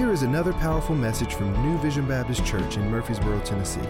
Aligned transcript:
Here 0.00 0.12
is 0.12 0.22
another 0.22 0.54
powerful 0.54 0.94
message 0.94 1.34
from 1.34 1.52
New 1.62 1.76
Vision 1.76 2.06
Baptist 2.06 2.42
Church 2.46 2.78
in 2.78 2.90
Murfreesboro, 2.90 3.38
Tennessee. 3.40 3.82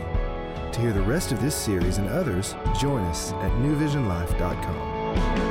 To 0.73 0.81
hear 0.81 0.93
the 0.93 1.01
rest 1.03 1.31
of 1.31 1.41
this 1.41 1.55
series 1.55 1.99
and 1.99 2.09
others, 2.09 2.57
join 2.81 3.05
us 3.05 3.31
at 3.35 3.53
newvisionlife.com. 3.53 5.50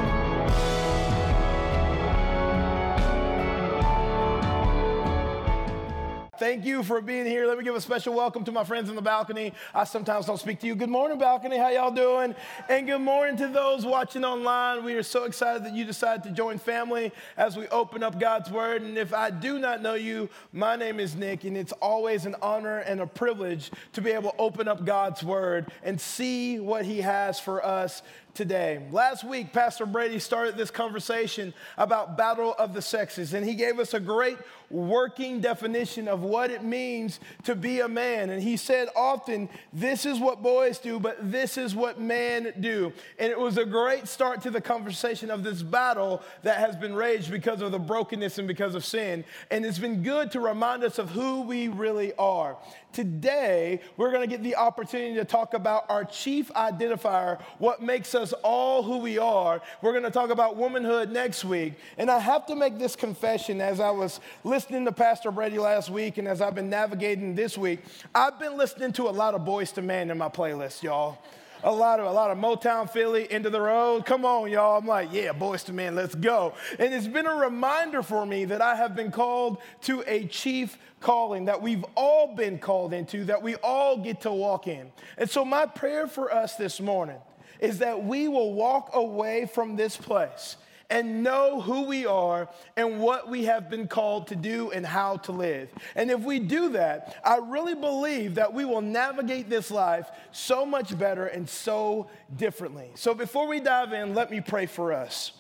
Thank 6.50 6.66
you 6.66 6.82
for 6.82 7.00
being 7.00 7.28
here. 7.28 7.46
Let 7.46 7.60
me 7.60 7.64
give 7.64 7.76
a 7.76 7.80
special 7.80 8.16
welcome 8.16 8.44
to 8.46 8.52
my 8.52 8.64
friends 8.64 8.90
in 8.90 8.96
the 8.96 9.04
balcony. 9.04 9.54
I 9.72 9.84
sometimes 9.84 10.26
don't 10.26 10.40
speak 10.40 10.60
to 10.62 10.66
you. 10.66 10.74
Good 10.74 10.90
morning, 10.90 11.20
balcony. 11.20 11.60
How 11.60 11.70
y'all 11.70 11.92
doing? 11.92 12.34
And 12.68 12.88
good 12.88 13.02
morning 13.02 13.38
to 13.38 13.48
those 13.50 13.86
watching 13.86 14.26
online. 14.26 14.84
We 14.84 14.96
are 14.96 15.04
so 15.04 15.26
excited 15.26 15.64
that 15.64 15.74
you 15.74 15.86
decided 15.86 16.24
to 16.24 16.32
join 16.32 16.58
family 16.58 17.12
as 17.38 17.56
we 17.56 17.68
open 17.68 18.02
up 18.02 18.20
God's 18.20 18.50
Word. 18.50 18.82
And 18.82 18.98
if 18.98 19.14
I 19.14 19.30
do 19.30 19.60
not 19.60 19.84
know 19.84 19.94
you, 19.94 20.28
my 20.52 20.76
name 20.76 21.00
is 21.00 21.16
Nick, 21.16 21.44
and 21.44 21.56
it's 21.56 21.72
always 21.74 22.26
an 22.26 22.36
honor 22.42 22.80
and 22.80 23.00
a 23.00 23.06
privilege 23.06 23.70
to 23.94 24.02
be 24.02 24.10
able 24.10 24.32
to 24.32 24.38
open 24.40 24.68
up 24.68 24.84
God's 24.84 25.24
Word 25.24 25.72
and 25.84 26.02
see 26.02 26.60
what 26.60 26.84
He 26.84 27.02
has 27.02 27.40
for 27.40 27.64
us 27.64 28.02
today. 28.34 28.82
Last 28.92 29.24
week, 29.24 29.54
Pastor 29.54 29.86
Brady 29.86 30.20
started 30.20 30.58
this 30.58 30.72
conversation 30.72 31.54
about 31.78 32.18
battle 32.18 32.56
of 32.58 32.74
the 32.74 32.82
sexes, 32.82 33.34
and 33.34 33.46
he 33.46 33.56
gave 33.56 33.80
us 33.80 33.94
a 33.94 34.00
great 34.00 34.38
working 34.70 35.42
definition 35.42 36.08
of 36.08 36.22
what 36.22 36.52
it 36.52 36.64
means 36.64 37.20
to 37.44 37.56
be 37.56 37.80
a 37.80 37.88
man. 37.88 38.30
And 38.30 38.42
he 38.42 38.56
said 38.56 38.88
often, 38.96 39.50
this 39.74 40.06
is 40.06 40.20
what 40.20 40.44
boys 40.44 40.78
do, 40.78 41.00
but 41.00 41.32
this 41.32 41.58
is 41.58 41.76
what 41.76 42.00
men 42.00 42.54
do. 42.60 42.94
And 43.18 43.32
it 43.32 43.40
was 43.40 43.58
a 43.58 43.66
great 43.66 44.08
start 44.08 44.42
to 44.42 44.52
the 44.52 44.62
conversation 44.62 45.32
of 45.32 45.44
this 45.44 45.64
battle 45.64 46.22
that 46.44 46.60
has 46.60 46.76
been 46.76 46.94
raged 46.94 47.32
because 47.32 47.62
of 47.62 47.72
the 47.72 47.80
brokenness 47.80 48.38
and 48.38 48.48
because 48.48 48.76
of 48.76 48.86
sin. 48.86 49.24
And 49.50 49.66
it's 49.66 49.80
been 49.80 50.04
good 50.04 50.32
to 50.32 50.40
remind 50.40 50.84
us 50.84 51.00
of 51.00 51.10
who 51.10 51.42
we 51.42 51.68
really 51.68 52.14
are. 52.14 52.58
Today, 52.92 53.82
we're 53.98 54.12
going 54.12 54.28
to 54.28 54.28
get 54.28 54.44
the 54.44 54.56
opportunity 54.56 55.14
to 55.16 55.26
talk 55.26 55.54
about 55.54 55.86
our 55.90 56.04
chief 56.04 56.52
identifier, 56.54 57.40
what 57.60 57.84
makes 57.84 58.16
us 58.16 58.34
all 58.44 58.82
who 58.82 58.98
we 58.98 59.20
are. 59.20 59.62
We're 59.82 59.92
going 59.92 60.04
to 60.04 60.12
talk 60.12 60.32
about 60.32 60.58
womanhood 60.58 61.12
next 61.12 61.46
week. 61.46 61.74
And 62.00 62.10
I 62.10 62.18
have 62.18 62.48
to 62.48 62.56
make 62.56 62.80
this 62.80 62.96
confession 62.96 63.62
as 63.62 63.80
I 63.80 63.92
was 63.92 64.20
listening 64.44 64.86
to 64.86 64.92
Pastor 64.92 65.30
Brady 65.30 65.60
last 65.60 65.92
week 65.92 66.18
and 66.18 66.28
as 66.28 66.42
I've 66.42 66.56
been 66.56 66.70
navigating 66.70 67.36
this 67.36 67.58
week. 67.58 67.82
I've 68.16 68.40
been 68.40 68.58
listening 68.58 68.92
to 68.94 69.04
a 69.04 69.12
lot 69.12 69.36
of 69.36 69.42
Boyz 69.42 69.78
II 69.78 69.84
Men 69.84 70.10
in 70.10 70.18
my 70.18 70.30
playlist, 70.30 70.82
y'all 70.82 71.20
a 71.64 71.72
lot 71.72 72.00
of 72.00 72.06
a 72.06 72.12
lot 72.12 72.32
of 72.32 72.38
Motown 72.38 72.90
Philly 72.90 73.30
End 73.30 73.46
of 73.46 73.52
the 73.52 73.62
Road. 73.62 74.06
Come 74.06 74.26
on, 74.26 74.50
y'all. 74.50 74.78
I'm 74.78 74.86
like, 74.86 75.10
yeah, 75.12 75.34
Boyz 75.34 75.68
II 75.68 75.76
Men, 75.76 75.96
let's 75.96 76.16
go. 76.16 76.54
And 76.78 76.94
it's 76.94 77.08
been 77.08 77.26
a 77.26 77.36
reminder 77.36 78.02
for 78.02 78.26
me 78.26 78.46
that 78.46 78.62
I 78.62 78.76
have 78.76 78.96
been 78.96 79.12
called 79.12 79.58
to 79.82 80.04
a 80.08 80.26
chief 80.28 80.78
calling 81.00 81.46
that 81.46 81.62
we've 81.62 81.86
all 81.96 82.36
been 82.36 82.60
called 82.60 82.94
into, 82.94 83.26
that 83.26 83.42
we 83.42 83.56
all 83.58 83.98
get 83.98 84.22
to 84.22 84.32
walk 84.32 84.68
in. 84.68 84.92
And 85.18 85.30
so 85.30 85.44
my 85.44 85.66
prayer 85.66 86.08
for 86.08 86.34
us 86.34 86.56
this 86.56 86.80
morning 86.80 87.18
is 87.60 87.80
that 87.80 88.04
we 88.04 88.28
will 88.28 88.54
walk 88.54 88.92
away 88.94 89.46
from 89.46 89.76
this 89.76 89.98
place 89.98 90.56
and 90.90 91.24
know 91.24 91.62
who 91.62 91.84
we 91.84 92.06
are 92.06 92.50
and 92.76 93.00
what 93.00 93.30
we 93.30 93.46
have 93.46 93.70
been 93.70 93.88
called 93.88 94.28
to 94.28 94.36
do 94.36 94.72
and 94.72 94.86
how 94.86 95.18
to 95.18 95.32
live. 95.32 95.70
And 95.96 96.10
if 96.10 96.22
we 96.22 96.40
do 96.40 96.70
that, 96.70 97.16
I 97.24 97.38
really 97.38 97.76
believe 97.76 98.36
that 98.36 98.54
we 98.54 98.66
will 98.66 98.82
navigate 98.82 99.50
this 99.50 99.70
life 99.70 100.10
so 100.32 100.66
much 100.66 100.98
better 100.98 101.28
and 101.28 101.48
so 101.48 102.10
differently. 102.36 102.90
So 102.96 103.14
before 103.14 103.48
we 103.48 103.60
dive 103.60 103.94
in, 103.94 104.16
let 104.16 104.32
me 104.32 104.42
pray 104.42 104.66
for 104.66 104.92
us. 104.92 105.32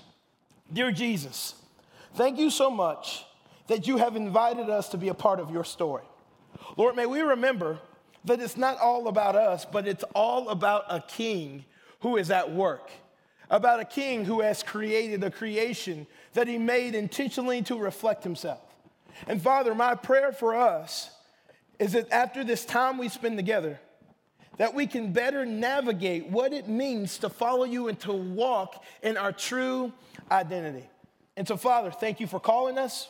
Dear 0.71 0.91
Jesus, 0.91 1.55
thank 2.13 2.37
you 2.37 2.51
so 2.51 2.69
much 2.69 3.25
that 3.67 3.87
you 3.87 3.97
have 3.97 4.15
invited 4.15 4.69
us 4.69 4.89
to 4.89 4.97
be 4.97 5.09
a 5.09 5.13
part 5.13 5.39
of 5.39 5.51
your 5.51 5.63
story. 5.63 6.03
Lord, 6.77 6.95
may 6.95 7.05
we 7.05 7.21
remember 7.21 7.79
that 8.25 8.39
it's 8.39 8.57
not 8.57 8.77
all 8.79 9.07
about 9.07 9.35
us, 9.35 9.65
but 9.65 9.87
it's 9.87 10.03
all 10.13 10.49
about 10.49 10.85
a 10.89 11.01
king 11.01 11.65
who 12.01 12.17
is 12.17 12.29
at 12.29 12.51
work 12.51 12.91
about 13.49 13.79
a 13.79 13.85
king 13.85 14.25
who 14.25 14.41
has 14.41 14.63
created 14.63 15.23
a 15.23 15.31
creation 15.31 16.05
that 16.33 16.47
he 16.47 16.57
made 16.57 16.95
intentionally 16.95 17.61
to 17.63 17.77
reflect 17.77 18.23
himself. 18.23 18.61
And 19.27 19.41
Father, 19.41 19.73
my 19.73 19.95
prayer 19.95 20.31
for 20.31 20.55
us 20.55 21.11
is 21.79 21.93
that 21.93 22.11
after 22.11 22.43
this 22.43 22.65
time 22.65 22.97
we 22.97 23.09
spend 23.09 23.37
together, 23.37 23.79
that 24.57 24.73
we 24.73 24.85
can 24.85 25.13
better 25.13 25.45
navigate 25.45 26.27
what 26.27 26.51
it 26.51 26.67
means 26.67 27.17
to 27.19 27.29
follow 27.29 27.63
you 27.63 27.87
and 27.87 27.99
to 28.01 28.11
walk 28.11 28.83
in 29.01 29.17
our 29.17 29.31
true 29.31 29.91
identity. 30.29 30.87
And 31.37 31.47
so, 31.47 31.55
Father, 31.55 31.91
thank 31.91 32.19
you 32.19 32.27
for 32.27 32.39
calling 32.39 32.77
us. 32.77 33.09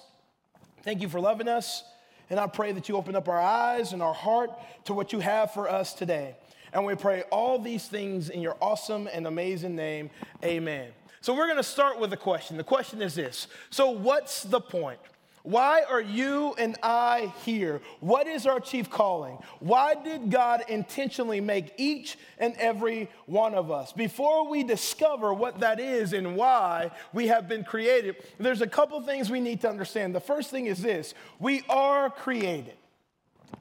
Thank 0.84 1.02
you 1.02 1.10
for 1.10 1.20
loving 1.20 1.48
us. 1.48 1.84
And 2.30 2.40
I 2.40 2.46
pray 2.46 2.72
that 2.74 2.88
you 2.88 2.96
open 2.96 3.16
up 3.16 3.28
our 3.28 3.42
eyes 3.42 3.92
and 3.92 4.04
our 4.04 4.14
heart 4.14 4.52
to 4.86 4.94
what 4.94 5.12
you 5.12 5.20
have 5.20 5.52
for 5.52 5.68
us 5.68 5.94
today. 5.94 6.36
And 6.74 6.86
we 6.86 6.96
pray 6.96 7.24
all 7.32 7.60
these 7.60 7.88
things 7.88 8.30
in 8.30 8.42
your 8.42 8.58
awesome 8.62 9.10
and 9.12 9.28
amazing 9.28 9.76
name. 9.76 10.10
Amen. 10.44 10.90
So 11.22 11.34
we're 11.34 11.48
going 11.48 11.58
to 11.58 11.64
start 11.64 12.00
with 12.00 12.14
a 12.14 12.18
question. 12.18 12.58
The 12.58 12.64
question 12.64 13.02
is 13.02 13.16
this 13.16 13.48
So, 13.70 13.90
what's 13.90 14.44
the 14.44 14.62
point? 14.62 15.00
Why 15.44 15.84
are 15.90 16.02
you 16.02 16.54
and 16.58 16.78
I 16.84 17.34
here? 17.44 17.82
What 18.02 18.28
is 18.28 18.46
our 18.46 18.60
chief 18.60 18.90
calling? 18.90 19.38
Why 19.60 19.96
did 19.96 20.30
God 20.30 20.64
intentionally 20.68 21.40
make 21.40 21.74
each 21.78 22.18
and 22.38 22.54
every 22.58 23.10
one 23.26 23.56
of 23.56 23.72
us? 23.72 23.94
Before 23.94 24.48
we 24.50 24.64
discover 24.64 25.34
what 25.34 25.62
that 25.62 25.80
is 25.80 26.14
and 26.14 26.36
why 26.36 26.92
we 27.14 27.28
have 27.28 27.48
been 27.48 27.64
created, 27.64 28.18
there's 28.38 28.62
a 28.62 28.68
couple 28.68 29.02
things 29.02 29.32
we 29.32 29.40
need 29.40 29.62
to 29.62 29.70
understand. 29.70 30.14
The 30.14 30.20
first 30.20 30.52
thing 30.52 30.66
is 30.66 30.82
this 30.82 31.14
we 31.40 31.64
are 31.70 32.10
created. 32.10 32.76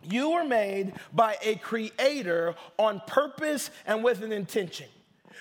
You 0.04 0.31
were 0.31 0.44
made 0.44 0.94
by 1.12 1.37
a 1.43 1.56
creator 1.56 2.54
on 2.78 3.03
purpose 3.06 3.71
and 3.87 4.03
with 4.03 4.22
an 4.22 4.32
intention. 4.32 4.87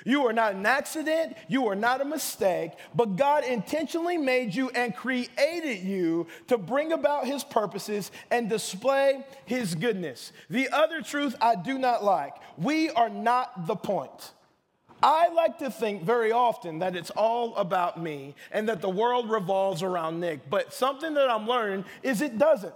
You 0.06 0.28
are 0.28 0.34
not 0.34 0.54
an 0.54 0.66
accident, 0.66 1.36
you 1.48 1.68
are 1.68 1.76
not 1.76 2.02
a 2.02 2.06
mistake, 2.06 2.72
but 2.96 3.16
God 3.16 3.44
intentionally 3.44 4.18
made 4.18 4.54
you 4.54 4.70
and 4.70 4.96
created 4.96 5.80
you 5.80 6.28
to 6.48 6.58
bring 6.58 6.92
about 6.92 7.26
his 7.26 7.44
purposes 7.44 8.12
and 8.30 8.50
display 8.50 9.26
his 9.46 9.76
goodness. 9.76 10.32
The 10.50 10.70
other 10.70 11.02
truth 11.02 11.36
I 11.42 11.56
do 11.56 11.78
not 11.78 12.04
like 12.04 12.34
we 12.58 12.90
are 12.92 13.10
not 13.10 13.68
the 13.68 13.76
point. 13.76 14.32
I 15.02 15.28
like 15.30 15.60
to 15.60 15.70
think 15.70 16.04
very 16.04 16.32
often 16.32 16.80
that 16.80 16.96
it's 16.96 17.12
all 17.12 17.56
about 17.56 18.02
me 18.02 18.34
and 18.52 18.68
that 18.68 18.82
the 18.82 18.90
world 18.90 19.30
revolves 19.30 19.84
around 19.84 20.20
Nick, 20.20 20.50
but 20.50 20.74
something 20.74 21.14
that 21.14 21.30
I'm 21.30 21.48
learning 21.48 21.86
is 22.02 22.22
it 22.22 22.38
doesn't. 22.38 22.74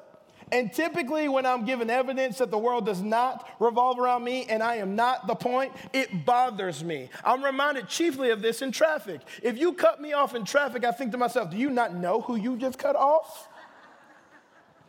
And 0.52 0.74
typically, 0.74 1.30
when 1.30 1.46
I'm 1.46 1.64
given 1.64 1.90
evidence 1.90 2.40
that 2.40 2.52
the 2.52 2.58
world 2.58 2.86
does 2.86 3.02
not 3.02 3.50
revolve 3.60 4.00
around 4.00 4.24
me 4.24 4.46
and 4.50 4.62
I 4.62 4.76
am 4.76 4.96
not 4.96 5.26
the 5.26 5.36
point, 5.36 5.72
it 5.94 6.26
bothers 6.26 6.84
me. 6.84 7.10
I'm 7.24 7.44
reminded 7.44 7.88
chiefly 7.88 8.32
of 8.32 8.42
this 8.42 8.62
in 8.62 8.74
traffic. 8.74 9.22
If 9.42 9.58
you 9.58 9.72
cut 9.72 10.02
me 10.02 10.12
off 10.12 10.36
in 10.36 10.44
traffic, 10.44 10.84
I 10.84 10.92
think 10.92 11.14
to 11.14 11.18
myself, 11.18 11.52
do 11.52 11.58
you 11.58 11.70
not 11.70 11.96
know 11.96 12.20
who 12.20 12.36
you 12.36 12.58
just 12.58 12.78
cut 12.78 12.98
off? 12.98 13.48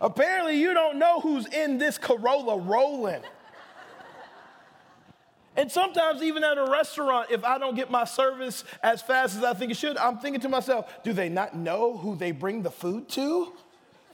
Apparently, 0.00 0.58
you 0.58 0.74
don't 0.74 0.98
know 0.98 1.20
who's 1.20 1.46
in 1.46 1.78
this 1.78 1.96
Corolla 1.96 2.58
rolling. 2.58 3.22
And 5.54 5.70
sometimes, 5.70 6.22
even 6.22 6.42
at 6.42 6.58
a 6.58 6.64
restaurant, 6.64 7.30
if 7.30 7.44
I 7.44 7.58
don't 7.58 7.76
get 7.76 7.88
my 7.88 8.04
service 8.04 8.64
as 8.82 9.00
fast 9.00 9.36
as 9.36 9.44
I 9.44 9.54
think 9.54 9.70
it 9.70 9.76
should, 9.76 9.96
I'm 9.96 10.18
thinking 10.18 10.40
to 10.40 10.48
myself, 10.48 10.90
do 11.04 11.12
they 11.12 11.28
not 11.28 11.54
know 11.54 11.96
who 11.96 12.16
they 12.16 12.32
bring 12.32 12.62
the 12.62 12.70
food 12.70 13.08
to? 13.10 13.52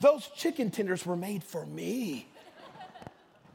Those 0.01 0.29
chicken 0.35 0.71
tenders 0.71 1.05
were 1.05 1.15
made 1.15 1.43
for 1.43 1.65
me. 1.65 2.27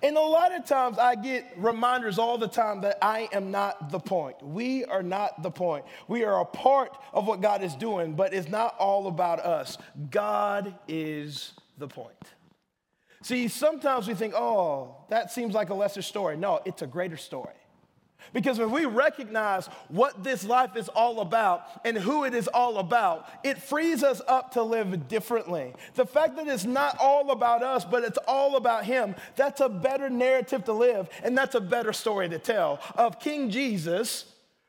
And 0.03 0.19
a 0.19 0.21
lot 0.21 0.55
of 0.55 0.67
times 0.67 0.99
I 0.99 1.15
get 1.15 1.51
reminders 1.57 2.19
all 2.19 2.37
the 2.37 2.47
time 2.47 2.83
that 2.83 2.99
I 3.01 3.27
am 3.33 3.51
not 3.51 3.91
the 3.91 3.99
point. 3.99 4.37
We 4.43 4.85
are 4.85 5.03
not 5.03 5.43
the 5.43 5.51
point. 5.51 5.87
We 6.09 6.25
are 6.25 6.41
a 6.41 6.45
part 6.45 6.95
of 7.15 7.27
what 7.27 7.41
God 7.41 7.63
is 7.63 7.75
doing, 7.75 8.13
but 8.13 8.35
it's 8.35 8.51
not 8.51 8.77
all 8.79 9.07
about 9.07 9.41
us. 9.41 9.79
God 10.11 10.75
is 10.89 11.55
the 11.79 11.89
point. 11.89 12.13
See, 13.23 13.49
sometimes 13.49 14.07
we 14.07 14.13
think, 14.13 14.35
oh, 14.35 14.97
that 15.09 15.33
seems 15.33 15.55
like 15.55 15.71
a 15.71 15.75
lesser 15.75 16.03
story. 16.03 16.37
No, 16.37 16.61
it's 16.67 16.83
a 16.83 16.87
greater 16.87 17.17
story. 17.17 17.55
Because 18.33 18.59
when 18.59 18.71
we 18.71 18.85
recognize 18.85 19.67
what 19.89 20.25
this 20.25 20.45
life 20.45 20.77
is 20.77 20.89
all 20.89 21.21
about 21.21 21.67
and 21.85 21.97
who 21.97 22.25
it 22.25 22.35
is 22.35 22.49
all 22.49 22.79
about, 22.79 23.29
it 23.43 23.59
frees 23.59 24.03
us 24.03 24.21
up 24.27 24.53
to 24.53 24.63
live 24.63 25.09
differently. 25.09 25.75
The 25.95 26.07
fact 26.07 26.37
that 26.37 26.49
it's 26.49 26.65
not 26.65 26.97
all 26.99 27.31
about 27.31 27.63
us, 27.63 27.85
but 27.85 28.05
it's 28.05 28.19
all 28.27 28.57
about 28.57 28.85
Him, 28.85 29.15
that's 29.37 29.61
a 29.61 29.69
better 29.69 30.11
narrative 30.11 30.65
to 30.65 30.73
live, 30.73 31.09
and 31.23 31.37
that's 31.37 31.55
a 31.55 31.61
better 31.61 31.93
story 31.93 32.29
to 32.29 32.39
tell 32.39 32.81
of 32.97 33.21
King 33.21 33.51
Jesus. 33.51 34.27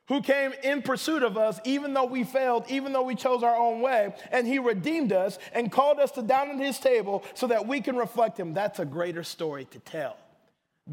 Who 0.07 0.22
came 0.22 0.54
in 0.63 0.84
pursuit 0.84 1.24
of 1.24 1.36
us, 1.36 1.60
even 1.63 1.96
though 1.96 2.06
we 2.06 2.24
failed, 2.24 2.66
even 2.69 2.94
though 2.94 3.02
we 3.02 3.16
chose 3.16 3.42
our 3.42 3.56
own 3.56 3.81
way, 3.81 4.13
and 4.31 4.46
he 4.46 4.60
redeemed 4.60 5.12
us 5.12 5.40
and 5.52 5.72
called 5.72 5.98
us 5.98 6.12
to 6.12 6.22
down 6.22 6.52
at 6.52 6.60
his 6.60 6.78
table 6.78 7.24
so 7.34 7.48
that 7.48 7.68
we 7.68 7.81
can 7.81 7.96
reflect 7.96 8.40
him. 8.40 8.54
That's 8.54 8.78
a 8.78 8.86
greater 8.86 9.24
story 9.24 9.66
to 9.66 9.80
tell. 9.80 10.16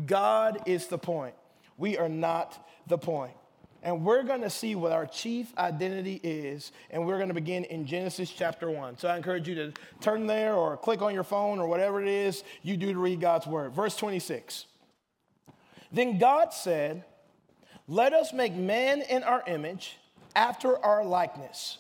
God 0.07 0.63
is 0.65 0.87
the 0.87 0.97
point. 0.97 1.35
We 1.83 1.99
are 1.99 2.09
not 2.09 2.65
the 2.87 2.97
point. 2.97 3.33
and 3.83 4.05
we're 4.05 4.23
going 4.23 4.43
to 4.43 4.51
see 4.51 4.77
what 4.77 4.93
our 4.93 5.05
chief 5.05 5.53
identity 5.59 6.21
is, 6.23 6.71
and 6.91 7.05
we're 7.05 7.17
going 7.17 7.31
to 7.31 7.35
begin 7.35 7.65
in 7.65 7.85
Genesis 7.85 8.31
chapter 8.31 8.71
1. 8.71 8.99
So 8.99 9.09
I 9.09 9.17
encourage 9.17 9.49
you 9.49 9.57
to 9.57 9.73
turn 10.01 10.29
there 10.29 10.55
or 10.55 10.77
click 10.77 11.03
on 11.03 11.13
your 11.13 11.25
phone 11.25 11.59
or 11.59 11.67
whatever 11.67 12.01
it 12.01 12.07
is 12.07 12.45
you 12.63 12.77
do 12.77 12.93
to 12.93 12.99
read 13.01 13.21
God's 13.21 13.49
word. 13.49 13.75
Verse 13.75 13.97
26. 13.97 14.67
Then 15.91 16.19
God 16.19 16.53
said, 16.55 17.03
Let 17.89 18.13
us 18.13 18.33
make 18.33 18.55
man 18.55 19.03
in 19.03 19.25
our 19.25 19.43
image, 19.49 19.99
after 20.37 20.79
our 20.79 21.05
likeness, 21.05 21.79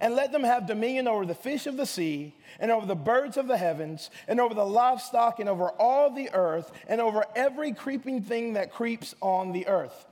and 0.00 0.14
let 0.14 0.32
them 0.32 0.42
have 0.44 0.66
dominion 0.66 1.08
over 1.08 1.26
the 1.26 1.34
fish 1.34 1.66
of 1.66 1.76
the 1.76 1.86
sea, 1.86 2.34
and 2.58 2.70
over 2.70 2.86
the 2.86 2.94
birds 2.94 3.36
of 3.36 3.46
the 3.46 3.56
heavens, 3.56 4.10
and 4.28 4.40
over 4.40 4.54
the 4.54 4.64
livestock, 4.64 5.40
and 5.40 5.48
over 5.48 5.70
all 5.70 6.10
the 6.10 6.30
earth, 6.32 6.70
and 6.88 7.00
over 7.00 7.24
every 7.34 7.72
creeping 7.72 8.22
thing 8.22 8.54
that 8.54 8.72
creeps 8.72 9.14
on 9.20 9.52
the 9.52 9.66
earth. 9.66 10.06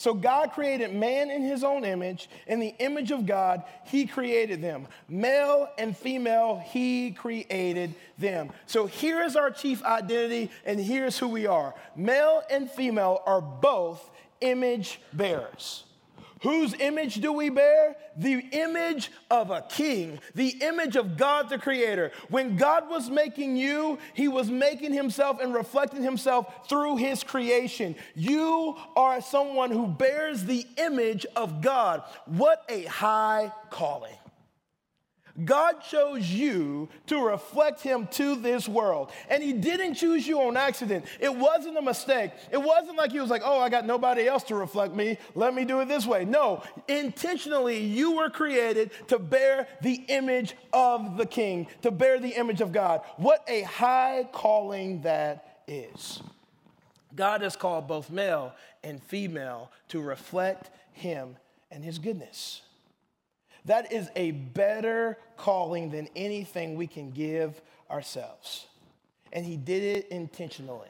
So 0.00 0.14
God 0.14 0.52
created 0.52 0.94
man 0.94 1.30
in 1.30 1.42
his 1.42 1.62
own 1.62 1.84
image. 1.84 2.30
In 2.46 2.58
the 2.58 2.74
image 2.78 3.10
of 3.10 3.26
God, 3.26 3.64
he 3.84 4.06
created 4.06 4.62
them. 4.62 4.88
Male 5.10 5.68
and 5.76 5.94
female, 5.94 6.58
he 6.58 7.10
created 7.10 7.94
them. 8.16 8.48
So 8.64 8.86
here 8.86 9.22
is 9.22 9.36
our 9.36 9.50
chief 9.50 9.84
identity, 9.84 10.50
and 10.64 10.80
here's 10.80 11.18
who 11.18 11.28
we 11.28 11.46
are. 11.46 11.74
Male 11.94 12.42
and 12.50 12.70
female 12.70 13.20
are 13.26 13.42
both 13.42 14.10
image 14.40 15.02
bearers. 15.12 15.84
Whose 16.40 16.72
image 16.74 17.16
do 17.16 17.32
we 17.32 17.50
bear? 17.50 17.96
The 18.16 18.42
image 18.52 19.10
of 19.30 19.50
a 19.50 19.62
king, 19.62 20.20
the 20.34 20.48
image 20.62 20.96
of 20.96 21.16
God 21.16 21.50
the 21.50 21.58
Creator. 21.58 22.12
When 22.28 22.56
God 22.56 22.88
was 22.88 23.10
making 23.10 23.56
you, 23.56 23.98
He 24.14 24.26
was 24.26 24.50
making 24.50 24.94
Himself 24.94 25.40
and 25.40 25.52
reflecting 25.52 26.02
Himself 26.02 26.68
through 26.68 26.96
His 26.96 27.22
creation. 27.22 27.94
You 28.14 28.76
are 28.96 29.20
someone 29.20 29.70
who 29.70 29.86
bears 29.86 30.44
the 30.44 30.66
image 30.78 31.26
of 31.36 31.60
God. 31.60 32.02
What 32.24 32.64
a 32.68 32.84
high 32.84 33.52
calling. 33.68 34.14
God 35.44 35.80
chose 35.82 36.30
you 36.30 36.88
to 37.06 37.24
reflect 37.24 37.80
Him 37.80 38.06
to 38.12 38.36
this 38.36 38.68
world. 38.68 39.10
And 39.28 39.42
He 39.42 39.52
didn't 39.52 39.94
choose 39.94 40.26
you 40.26 40.40
on 40.42 40.56
accident. 40.56 41.04
It 41.18 41.34
wasn't 41.34 41.78
a 41.78 41.82
mistake. 41.82 42.32
It 42.50 42.60
wasn't 42.60 42.96
like 42.96 43.12
He 43.12 43.20
was 43.20 43.30
like, 43.30 43.42
oh, 43.44 43.60
I 43.60 43.68
got 43.68 43.86
nobody 43.86 44.26
else 44.26 44.42
to 44.44 44.54
reflect 44.54 44.94
me. 44.94 45.18
Let 45.34 45.54
me 45.54 45.64
do 45.64 45.80
it 45.80 45.88
this 45.88 46.06
way. 46.06 46.24
No, 46.24 46.62
intentionally, 46.88 47.82
you 47.82 48.16
were 48.16 48.30
created 48.30 48.90
to 49.08 49.18
bear 49.18 49.68
the 49.82 50.04
image 50.08 50.54
of 50.72 51.16
the 51.16 51.26
King, 51.26 51.66
to 51.82 51.90
bear 51.90 52.18
the 52.18 52.30
image 52.30 52.60
of 52.60 52.72
God. 52.72 53.02
What 53.16 53.44
a 53.48 53.62
high 53.62 54.28
calling 54.32 55.02
that 55.02 55.62
is. 55.66 56.22
God 57.14 57.40
has 57.42 57.56
called 57.56 57.88
both 57.88 58.10
male 58.10 58.52
and 58.84 59.02
female 59.02 59.70
to 59.88 60.00
reflect 60.00 60.70
Him 60.92 61.36
and 61.70 61.84
His 61.84 61.98
goodness. 61.98 62.62
That 63.66 63.92
is 63.92 64.08
a 64.16 64.30
better 64.30 65.18
calling 65.36 65.90
than 65.90 66.08
anything 66.16 66.76
we 66.76 66.86
can 66.86 67.10
give 67.10 67.60
ourselves. 67.90 68.66
And 69.32 69.44
he 69.44 69.56
did 69.56 69.82
it 69.82 70.08
intentionally. 70.08 70.88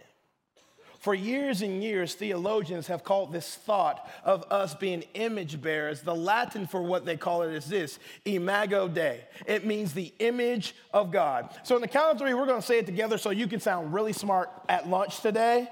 For 1.00 1.14
years 1.14 1.62
and 1.62 1.82
years, 1.82 2.14
theologians 2.14 2.86
have 2.88 3.04
called 3.04 3.32
this 3.32 3.54
thought 3.54 4.06
of 4.22 4.44
us 4.50 4.74
being 4.74 5.02
image 5.14 5.60
bearers. 5.62 6.02
The 6.02 6.14
Latin 6.14 6.66
for 6.66 6.82
what 6.82 7.06
they 7.06 7.16
call 7.16 7.40
it 7.42 7.54
is 7.54 7.64
this 7.64 7.98
imago 8.26 8.86
Dei. 8.86 9.22
It 9.46 9.64
means 9.64 9.94
the 9.94 10.12
image 10.18 10.74
of 10.92 11.10
God. 11.10 11.48
So, 11.62 11.74
in 11.74 11.80
the 11.80 11.88
count 11.88 12.12
of 12.12 12.18
three, 12.18 12.34
we're 12.34 12.44
going 12.44 12.60
to 12.60 12.66
say 12.66 12.78
it 12.78 12.84
together 12.84 13.16
so 13.16 13.30
you 13.30 13.46
can 13.46 13.60
sound 13.60 13.94
really 13.94 14.12
smart 14.12 14.50
at 14.68 14.90
lunch 14.90 15.20
today 15.20 15.70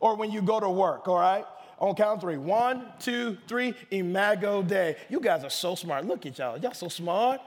or 0.00 0.16
when 0.16 0.30
you 0.30 0.42
go 0.42 0.60
to 0.60 0.68
work, 0.68 1.08
all 1.08 1.18
right? 1.18 1.44
On 1.78 1.94
count 1.94 2.20
three. 2.20 2.36
One, 2.36 2.86
two, 2.98 3.38
three. 3.46 3.74
Imago 3.90 4.62
Dei. 4.62 4.96
You 5.08 5.20
guys 5.20 5.44
are 5.44 5.50
so 5.50 5.74
smart. 5.74 6.04
Look 6.06 6.26
at 6.26 6.38
y'all. 6.38 6.58
Y'all 6.58 6.74
so 6.74 6.88
smart. 6.88 7.40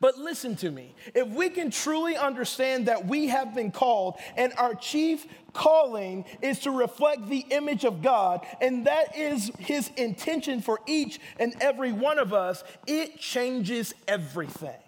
But 0.00 0.18
listen 0.18 0.56
to 0.56 0.70
me. 0.70 0.94
If 1.14 1.28
we 1.28 1.48
can 1.48 1.70
truly 1.70 2.16
understand 2.16 2.86
that 2.86 3.06
we 3.06 3.28
have 3.28 3.54
been 3.54 3.70
called 3.70 4.16
and 4.36 4.52
our 4.56 4.74
chief 4.74 5.26
calling 5.52 6.24
is 6.40 6.60
to 6.60 6.70
reflect 6.70 7.28
the 7.28 7.44
image 7.50 7.84
of 7.84 8.02
God, 8.02 8.46
and 8.60 8.86
that 8.86 9.16
is 9.16 9.50
his 9.58 9.90
intention 9.96 10.60
for 10.60 10.80
each 10.86 11.20
and 11.38 11.54
every 11.60 11.92
one 11.92 12.18
of 12.18 12.32
us, 12.32 12.64
it 12.86 13.18
changes 13.18 13.94
everything. 14.08 14.78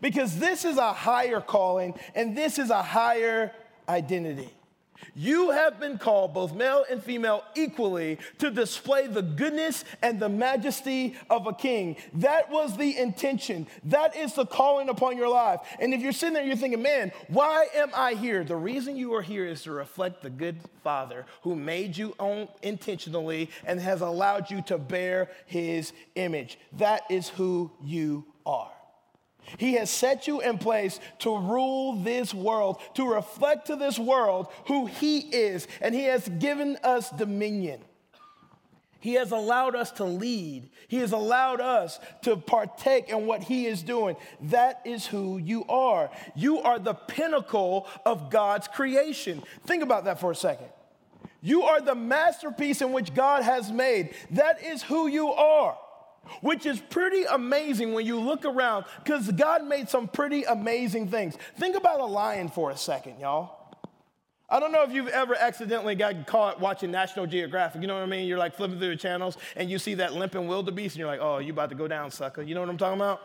Because 0.00 0.38
this 0.38 0.64
is 0.64 0.76
a 0.76 0.92
higher 0.92 1.40
calling 1.40 1.98
and 2.14 2.36
this 2.36 2.58
is 2.58 2.70
a 2.70 2.82
higher 2.82 3.52
identity. 3.88 4.50
You 5.14 5.50
have 5.50 5.80
been 5.80 5.98
called, 5.98 6.34
both 6.34 6.54
male 6.54 6.84
and 6.90 7.02
female, 7.02 7.44
equally 7.54 8.18
to 8.38 8.50
display 8.50 9.06
the 9.06 9.22
goodness 9.22 9.84
and 10.02 10.20
the 10.20 10.28
majesty 10.28 11.16
of 11.28 11.46
a 11.46 11.52
king. 11.52 11.96
That 12.14 12.50
was 12.50 12.76
the 12.76 12.96
intention. 12.98 13.66
That 13.84 14.16
is 14.16 14.34
the 14.34 14.46
calling 14.46 14.88
upon 14.88 15.16
your 15.16 15.28
life. 15.28 15.60
And 15.78 15.92
if 15.94 16.00
you're 16.00 16.12
sitting 16.12 16.34
there, 16.34 16.44
you're 16.44 16.56
thinking, 16.56 16.82
man, 16.82 17.12
why 17.28 17.68
am 17.74 17.90
I 17.94 18.14
here? 18.14 18.44
The 18.44 18.56
reason 18.56 18.96
you 18.96 19.14
are 19.14 19.22
here 19.22 19.46
is 19.46 19.62
to 19.62 19.72
reflect 19.72 20.22
the 20.22 20.30
good 20.30 20.56
Father 20.82 21.26
who 21.42 21.54
made 21.54 21.96
you 21.96 22.14
own 22.18 22.48
intentionally 22.62 23.50
and 23.64 23.80
has 23.80 24.00
allowed 24.00 24.50
you 24.50 24.62
to 24.62 24.78
bear 24.78 25.30
his 25.46 25.92
image. 26.14 26.58
That 26.72 27.02
is 27.10 27.28
who 27.28 27.70
you 27.82 28.24
are. 28.46 28.72
He 29.58 29.74
has 29.74 29.90
set 29.90 30.26
you 30.26 30.40
in 30.40 30.58
place 30.58 31.00
to 31.20 31.36
rule 31.36 31.94
this 31.94 32.32
world, 32.32 32.80
to 32.94 33.06
reflect 33.06 33.66
to 33.66 33.76
this 33.76 33.98
world 33.98 34.48
who 34.66 34.86
He 34.86 35.18
is, 35.18 35.66
and 35.80 35.94
He 35.94 36.04
has 36.04 36.28
given 36.28 36.76
us 36.82 37.10
dominion. 37.10 37.80
He 39.00 39.14
has 39.14 39.32
allowed 39.32 39.74
us 39.74 39.90
to 39.92 40.04
lead. 40.04 40.68
He 40.86 40.98
has 40.98 41.12
allowed 41.12 41.60
us 41.60 41.98
to 42.22 42.36
partake 42.36 43.08
in 43.08 43.26
what 43.26 43.42
He 43.42 43.66
is 43.66 43.82
doing. 43.82 44.16
That 44.42 44.82
is 44.84 45.06
who 45.06 45.38
you 45.38 45.64
are. 45.68 46.10
You 46.36 46.60
are 46.60 46.78
the 46.78 46.94
pinnacle 46.94 47.86
of 48.04 48.30
God's 48.30 48.68
creation. 48.68 49.42
Think 49.64 49.82
about 49.82 50.04
that 50.04 50.20
for 50.20 50.30
a 50.30 50.36
second. 50.36 50.68
You 51.42 51.62
are 51.62 51.80
the 51.80 51.94
masterpiece 51.94 52.82
in 52.82 52.92
which 52.92 53.14
God 53.14 53.42
has 53.42 53.72
made. 53.72 54.14
That 54.32 54.62
is 54.62 54.82
who 54.82 55.06
you 55.06 55.32
are 55.32 55.78
which 56.40 56.66
is 56.66 56.80
pretty 56.80 57.24
amazing 57.24 57.92
when 57.92 58.06
you 58.06 58.18
look 58.20 58.44
around 58.44 58.84
because 59.02 59.30
God 59.32 59.64
made 59.64 59.88
some 59.88 60.08
pretty 60.08 60.44
amazing 60.44 61.08
things. 61.08 61.36
Think 61.58 61.76
about 61.76 62.00
a 62.00 62.06
lion 62.06 62.48
for 62.48 62.70
a 62.70 62.76
second, 62.76 63.18
y'all. 63.18 63.56
I 64.48 64.58
don't 64.58 64.72
know 64.72 64.82
if 64.82 64.90
you've 64.90 65.08
ever 65.08 65.36
accidentally 65.36 65.94
got 65.94 66.26
caught 66.26 66.60
watching 66.60 66.90
National 66.90 67.24
Geographic. 67.24 67.82
You 67.82 67.86
know 67.86 67.94
what 67.94 68.02
I 68.02 68.06
mean? 68.06 68.26
You're 68.26 68.38
like 68.38 68.56
flipping 68.56 68.78
through 68.78 68.88
the 68.88 68.96
channels 68.96 69.36
and 69.54 69.70
you 69.70 69.78
see 69.78 69.94
that 69.94 70.14
limping 70.14 70.48
wildebeest 70.48 70.96
and 70.96 71.00
you're 71.00 71.08
like, 71.08 71.20
oh, 71.20 71.38
you 71.38 71.52
about 71.52 71.68
to 71.68 71.76
go 71.76 71.86
down, 71.86 72.10
sucker. 72.10 72.42
You 72.42 72.54
know 72.54 72.60
what 72.60 72.68
I'm 72.68 72.76
talking 72.76 72.98
about? 72.98 73.22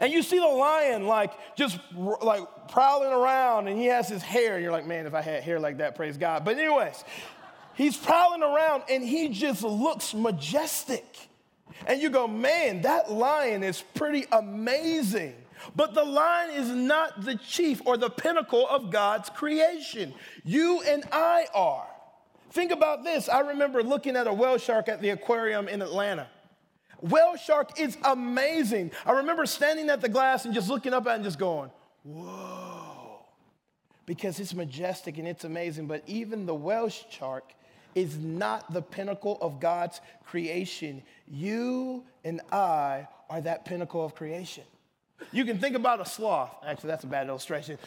And 0.00 0.12
you 0.12 0.22
see 0.22 0.38
the 0.38 0.46
lion 0.46 1.06
like 1.06 1.32
just 1.56 1.78
like 1.92 2.42
prowling 2.68 3.12
around 3.12 3.66
and 3.66 3.76
he 3.76 3.86
has 3.86 4.08
his 4.08 4.22
hair. 4.22 4.54
And 4.54 4.62
you're 4.62 4.72
like, 4.72 4.86
man, 4.86 5.06
if 5.06 5.14
I 5.14 5.22
had 5.22 5.42
hair 5.42 5.58
like 5.58 5.78
that, 5.78 5.96
praise 5.96 6.16
God. 6.16 6.44
But, 6.44 6.56
anyways, 6.56 7.04
he's 7.74 7.96
prowling 7.96 8.42
around 8.42 8.84
and 8.88 9.02
he 9.02 9.28
just 9.28 9.62
looks 9.62 10.14
majestic. 10.14 11.04
And 11.86 12.00
you 12.00 12.10
go, 12.10 12.26
man, 12.26 12.82
that 12.82 13.10
lion 13.10 13.62
is 13.62 13.82
pretty 13.94 14.26
amazing. 14.32 15.34
But 15.76 15.94
the 15.94 16.04
lion 16.04 16.50
is 16.50 16.68
not 16.68 17.24
the 17.24 17.36
chief 17.36 17.80
or 17.86 17.96
the 17.96 18.10
pinnacle 18.10 18.66
of 18.68 18.90
God's 18.90 19.30
creation. 19.30 20.14
You 20.44 20.82
and 20.82 21.04
I 21.12 21.46
are. 21.54 21.86
Think 22.50 22.70
about 22.70 23.02
this. 23.02 23.28
I 23.28 23.40
remember 23.40 23.82
looking 23.82 24.16
at 24.16 24.26
a 24.26 24.32
whale 24.32 24.58
shark 24.58 24.88
at 24.88 25.00
the 25.00 25.10
aquarium 25.10 25.68
in 25.68 25.82
Atlanta. 25.82 26.28
Whale 27.00 27.36
shark 27.36 27.80
is 27.80 27.98
amazing. 28.04 28.92
I 29.04 29.12
remember 29.12 29.44
standing 29.46 29.90
at 29.90 30.00
the 30.00 30.08
glass 30.08 30.44
and 30.44 30.54
just 30.54 30.68
looking 30.68 30.94
up 30.94 31.06
at 31.06 31.12
it 31.12 31.14
and 31.16 31.24
just 31.24 31.38
going, 31.38 31.70
whoa. 32.02 33.24
Because 34.06 34.38
it's 34.38 34.54
majestic 34.54 35.18
and 35.18 35.26
it's 35.26 35.44
amazing. 35.44 35.86
But 35.86 36.02
even 36.06 36.46
the 36.46 36.54
whale 36.54 36.88
shark 36.88 37.52
is 37.94 38.16
not 38.18 38.72
the 38.72 38.82
pinnacle 38.82 39.38
of 39.40 39.60
God's 39.60 40.00
creation. 40.26 41.02
You 41.28 42.04
and 42.24 42.40
I 42.52 43.08
are 43.30 43.40
that 43.40 43.64
pinnacle 43.64 44.04
of 44.04 44.14
creation. 44.14 44.64
You 45.32 45.44
can 45.44 45.58
think 45.58 45.76
about 45.76 46.00
a 46.00 46.04
sloth. 46.04 46.54
Actually, 46.66 46.88
that's 46.88 47.04
a 47.04 47.08
bad 47.08 47.28
illustration. 47.28 47.78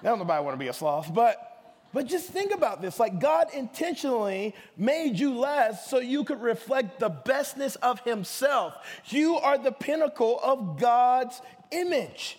I 0.00 0.04
don't 0.04 0.18
nobody 0.18 0.42
want 0.44 0.54
to 0.54 0.58
be 0.58 0.68
a 0.68 0.72
sloth, 0.72 1.12
but 1.14 1.54
but 1.94 2.08
just 2.08 2.28
think 2.28 2.52
about 2.52 2.82
this. 2.82 2.98
Like 2.98 3.20
God 3.20 3.46
intentionally 3.54 4.52
made 4.76 5.16
you 5.16 5.38
less 5.38 5.88
so 5.88 6.00
you 6.00 6.24
could 6.24 6.42
reflect 6.42 6.98
the 6.98 7.08
bestness 7.08 7.76
of 7.76 8.00
himself. 8.00 8.74
You 9.06 9.36
are 9.36 9.56
the 9.56 9.70
pinnacle 9.70 10.40
of 10.42 10.80
God's 10.80 11.40
image. 11.70 12.36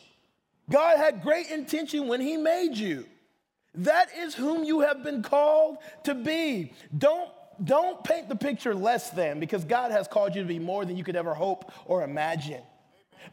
God 0.69 0.97
had 0.97 1.21
great 1.21 1.47
intention 1.47 2.07
when 2.07 2.19
he 2.19 2.35
made 2.35 2.75
you. 2.75 3.05
That 3.77 4.09
is 4.17 4.35
whom 4.35 4.63
you 4.63 4.81
have 4.81 5.03
been 5.03 5.21
called 5.21 5.77
to 6.03 6.15
be. 6.15 6.73
Don't, 6.97 7.29
don't 7.63 8.03
paint 8.03 8.29
the 8.29 8.35
picture 8.35 8.73
less 8.73 9.09
than 9.09 9.39
because 9.39 9.65
God 9.65 9.91
has 9.91 10.07
called 10.07 10.35
you 10.35 10.41
to 10.41 10.47
be 10.47 10.59
more 10.59 10.85
than 10.85 10.97
you 10.97 11.03
could 11.03 11.15
ever 11.15 11.33
hope 11.33 11.71
or 11.85 12.03
imagine. 12.03 12.61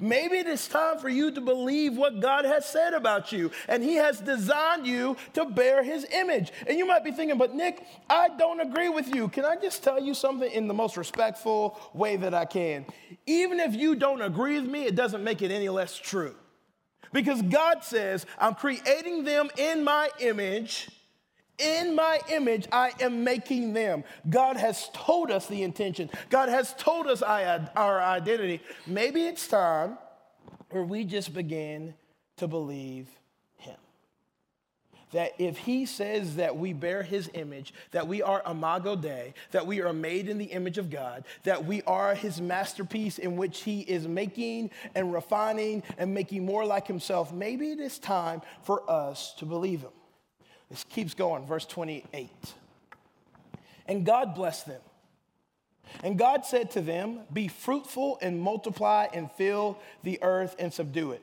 Maybe 0.00 0.38
it 0.38 0.46
is 0.46 0.66
time 0.68 0.98
for 0.98 1.08
you 1.08 1.30
to 1.32 1.40
believe 1.40 1.96
what 1.96 2.20
God 2.20 2.44
has 2.44 2.66
said 2.66 2.94
about 2.94 3.32
you, 3.32 3.50
and 3.68 3.82
He 3.82 3.96
has 3.96 4.20
designed 4.20 4.86
you 4.86 5.16
to 5.34 5.44
bear 5.44 5.82
His 5.82 6.06
image. 6.12 6.52
And 6.66 6.78
you 6.78 6.86
might 6.86 7.04
be 7.04 7.12
thinking, 7.12 7.38
but 7.38 7.54
Nick, 7.54 7.86
I 8.08 8.28
don't 8.30 8.60
agree 8.60 8.88
with 8.88 9.14
you. 9.14 9.28
Can 9.28 9.44
I 9.44 9.56
just 9.56 9.82
tell 9.82 10.02
you 10.02 10.14
something 10.14 10.50
in 10.50 10.66
the 10.66 10.74
most 10.74 10.96
respectful 10.96 11.78
way 11.92 12.16
that 12.16 12.34
I 12.34 12.44
can? 12.44 12.86
Even 13.26 13.60
if 13.60 13.74
you 13.74 13.94
don't 13.94 14.22
agree 14.22 14.58
with 14.58 14.68
me, 14.68 14.86
it 14.86 14.94
doesn't 14.94 15.22
make 15.22 15.42
it 15.42 15.50
any 15.50 15.68
less 15.68 15.96
true. 15.96 16.34
Because 17.12 17.42
God 17.42 17.84
says, 17.84 18.26
I'm 18.38 18.54
creating 18.54 19.24
them 19.24 19.50
in 19.56 19.84
my 19.84 20.08
image. 20.20 20.88
In 21.58 21.94
my 21.94 22.18
image, 22.30 22.66
I 22.72 22.92
am 23.00 23.22
making 23.22 23.74
them. 23.74 24.04
God 24.28 24.56
has 24.56 24.88
told 24.94 25.30
us 25.30 25.46
the 25.46 25.62
intention. 25.62 26.10
God 26.30 26.48
has 26.48 26.74
told 26.74 27.06
us 27.06 27.22
our 27.22 28.00
identity. 28.00 28.60
Maybe 28.86 29.26
it's 29.26 29.46
time 29.46 29.98
where 30.70 30.82
we 30.82 31.04
just 31.04 31.34
begin 31.34 31.94
to 32.38 32.48
believe 32.48 33.08
that 35.12 35.32
if 35.38 35.58
he 35.58 35.86
says 35.86 36.36
that 36.36 36.56
we 36.56 36.72
bear 36.72 37.02
his 37.02 37.30
image, 37.34 37.72
that 37.92 38.08
we 38.08 38.22
are 38.22 38.42
imago 38.50 38.96
Dei, 38.96 39.34
that 39.52 39.66
we 39.66 39.80
are 39.80 39.92
made 39.92 40.28
in 40.28 40.38
the 40.38 40.46
image 40.46 40.78
of 40.78 40.90
God, 40.90 41.24
that 41.44 41.64
we 41.64 41.82
are 41.82 42.14
his 42.14 42.40
masterpiece 42.40 43.18
in 43.18 43.36
which 43.36 43.62
he 43.62 43.80
is 43.80 44.08
making 44.08 44.70
and 44.94 45.12
refining 45.12 45.82
and 45.98 46.12
making 46.12 46.44
more 46.44 46.64
like 46.64 46.86
himself, 46.86 47.32
maybe 47.32 47.70
it 47.70 47.80
is 47.80 47.98
time 47.98 48.42
for 48.62 48.90
us 48.90 49.34
to 49.38 49.46
believe 49.46 49.82
him. 49.82 49.90
This 50.70 50.84
keeps 50.84 51.14
going, 51.14 51.46
verse 51.46 51.66
28. 51.66 52.30
And 53.86 54.06
God 54.06 54.34
blessed 54.34 54.66
them. 54.66 54.80
And 56.02 56.18
God 56.18 56.46
said 56.46 56.70
to 56.72 56.80
them, 56.80 57.20
Be 57.30 57.48
fruitful 57.48 58.18
and 58.22 58.40
multiply 58.40 59.08
and 59.12 59.30
fill 59.32 59.78
the 60.02 60.18
earth 60.22 60.56
and 60.58 60.72
subdue 60.72 61.12
it 61.12 61.22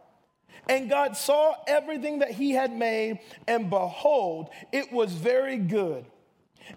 And 0.69 0.89
God 0.89 1.17
saw 1.17 1.55
everything 1.67 2.19
that 2.19 2.31
he 2.31 2.51
had 2.51 2.71
made, 2.71 3.19
and 3.47 3.69
behold, 3.69 4.49
it 4.71 4.91
was 4.91 5.11
very 5.11 5.57
good. 5.57 6.05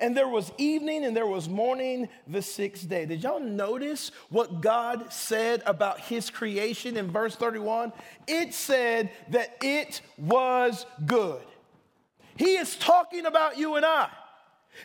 And 0.00 0.16
there 0.16 0.28
was 0.28 0.50
evening 0.58 1.04
and 1.04 1.16
there 1.16 1.26
was 1.26 1.48
morning 1.48 2.08
the 2.26 2.42
sixth 2.42 2.88
day. 2.88 3.06
Did 3.06 3.22
y'all 3.22 3.40
notice 3.40 4.10
what 4.30 4.60
God 4.60 5.12
said 5.12 5.62
about 5.66 6.00
his 6.00 6.30
creation 6.30 6.96
in 6.96 7.10
verse 7.10 7.36
31? 7.36 7.92
It 8.26 8.54
said 8.54 9.10
that 9.30 9.56
it 9.62 10.00
was 10.18 10.86
good. 11.04 11.42
He 12.36 12.56
is 12.56 12.76
talking 12.76 13.26
about 13.26 13.58
you 13.58 13.76
and 13.76 13.84
I. 13.84 14.08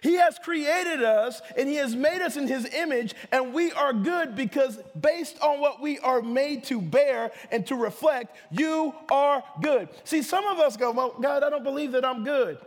He 0.01 0.15
has 0.15 0.38
created 0.39 1.03
us 1.03 1.41
and 1.58 1.67
He 1.67 1.75
has 1.75 1.96
made 1.96 2.22
us 2.22 2.38
in 2.38 2.48
His 2.48 2.65
image, 2.74 3.15
and 3.31 3.53
we 3.53 3.72
are 3.72 3.93
good 3.93 4.36
because 4.36 4.79
based 5.00 5.41
on 5.41 5.60
what 5.60 5.81
we 5.81 6.00
are 6.00 6.22
made 6.22 6.63
to 6.65 6.81
bear 6.81 7.31
and 7.51 7.65
to 7.67 7.75
reflect, 7.75 8.36
you 8.51 8.93
are 9.12 9.43
good. 9.62 9.89
See, 10.03 10.22
some 10.22 10.46
of 10.46 10.60
us 10.60 10.77
go, 10.77 10.91
well, 10.91 11.15
God, 11.19 11.43
I 11.43 11.50
don't 11.50 11.63
believe 11.63 11.91
that 11.93 12.05
I'm 12.05 12.24
good. 12.24 12.58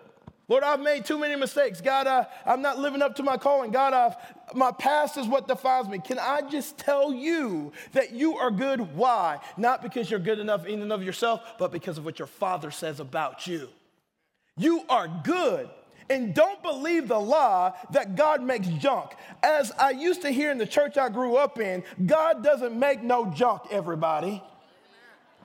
Lord, 0.48 0.64
I've 0.64 0.80
made 0.80 1.04
too 1.04 1.18
many 1.18 1.36
mistakes. 1.36 1.80
God, 1.80 2.06
uh, 2.06 2.24
I'm 2.44 2.60
not 2.60 2.78
living 2.78 3.00
up 3.00 3.16
to 3.16 3.22
my 3.22 3.36
calling. 3.36 3.70
God, 3.70 3.94
I've, 3.94 4.16
my 4.54 4.72
past 4.72 5.16
is 5.16 5.26
what 5.26 5.48
defines 5.48 5.88
me. 5.88 5.98
Can 5.98 6.18
I 6.18 6.42
just 6.42 6.76
tell 6.76 7.12
you 7.12 7.72
that 7.92 8.12
you 8.12 8.36
are 8.36 8.50
good? 8.50 8.94
Why? 8.94 9.38
Not 9.56 9.82
because 9.82 10.10
you're 10.10 10.20
good 10.20 10.40
enough 10.40 10.66
in 10.66 10.82
and 10.82 10.92
of 10.92 11.02
yourself, 11.02 11.40
but 11.58 11.72
because 11.72 11.96
of 11.96 12.04
what 12.04 12.18
your 12.18 12.26
Father 12.26 12.70
says 12.70 13.00
about 13.00 13.46
you. 13.46 13.68
You 14.58 14.84
are 14.90 15.08
good 15.24 15.70
and 16.12 16.34
don't 16.34 16.62
believe 16.62 17.08
the 17.08 17.18
lie 17.18 17.72
that 17.90 18.14
God 18.14 18.42
makes 18.42 18.68
junk. 18.68 19.12
As 19.42 19.72
I 19.72 19.90
used 19.90 20.22
to 20.22 20.30
hear 20.30 20.50
in 20.50 20.58
the 20.58 20.66
church 20.66 20.98
I 20.98 21.08
grew 21.08 21.36
up 21.36 21.58
in, 21.58 21.82
God 22.04 22.44
doesn't 22.44 22.78
make 22.78 23.02
no 23.02 23.26
junk, 23.26 23.62
everybody. 23.70 24.42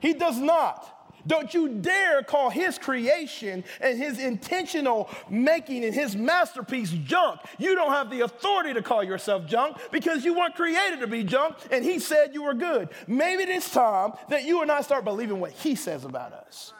He 0.00 0.12
does 0.12 0.38
not. 0.38 0.94
Don't 1.26 1.52
you 1.52 1.68
dare 1.68 2.22
call 2.22 2.48
his 2.48 2.78
creation 2.78 3.64
and 3.80 3.98
his 3.98 4.18
intentional 4.18 5.10
making 5.28 5.84
and 5.84 5.94
his 5.94 6.14
masterpiece 6.14 6.90
junk. 6.90 7.40
You 7.58 7.74
don't 7.74 7.90
have 7.90 8.10
the 8.10 8.20
authority 8.20 8.72
to 8.74 8.82
call 8.82 9.02
yourself 9.02 9.46
junk 9.46 9.76
because 9.90 10.24
you 10.24 10.34
weren't 10.34 10.54
created 10.54 11.00
to 11.00 11.06
be 11.06 11.24
junk 11.24 11.56
and 11.70 11.84
he 11.84 11.98
said 11.98 12.32
you 12.34 12.44
were 12.44 12.54
good. 12.54 12.90
Maybe 13.06 13.42
it's 13.42 13.70
time 13.70 14.12
that 14.28 14.44
you 14.44 14.62
and 14.62 14.70
I 14.70 14.80
start 14.82 15.04
believing 15.04 15.40
what 15.40 15.52
he 15.52 15.74
says 15.74 16.04
about 16.04 16.32
us. 16.32 16.72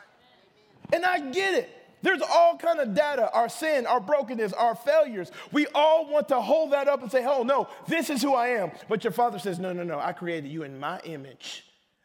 And 0.92 1.04
I 1.04 1.30
get 1.30 1.54
it. 1.54 1.77
There's 2.02 2.22
all 2.22 2.56
kind 2.56 2.78
of 2.80 2.94
data, 2.94 3.30
our 3.32 3.48
sin, 3.48 3.86
our 3.86 4.00
brokenness, 4.00 4.52
our 4.52 4.74
failures. 4.74 5.32
We 5.52 5.66
all 5.74 6.10
want 6.10 6.28
to 6.28 6.40
hold 6.40 6.72
that 6.72 6.88
up 6.88 7.02
and 7.02 7.10
say, 7.10 7.24
oh 7.26 7.42
no, 7.42 7.68
this 7.86 8.10
is 8.10 8.22
who 8.22 8.34
I 8.34 8.48
am. 8.48 8.70
But 8.88 9.04
your 9.04 9.12
father 9.12 9.38
says, 9.38 9.58
no, 9.58 9.72
no, 9.72 9.82
no, 9.82 9.98
I 9.98 10.12
created 10.12 10.50
you 10.50 10.62
in 10.62 10.78
my 10.78 11.00
image. 11.00 11.64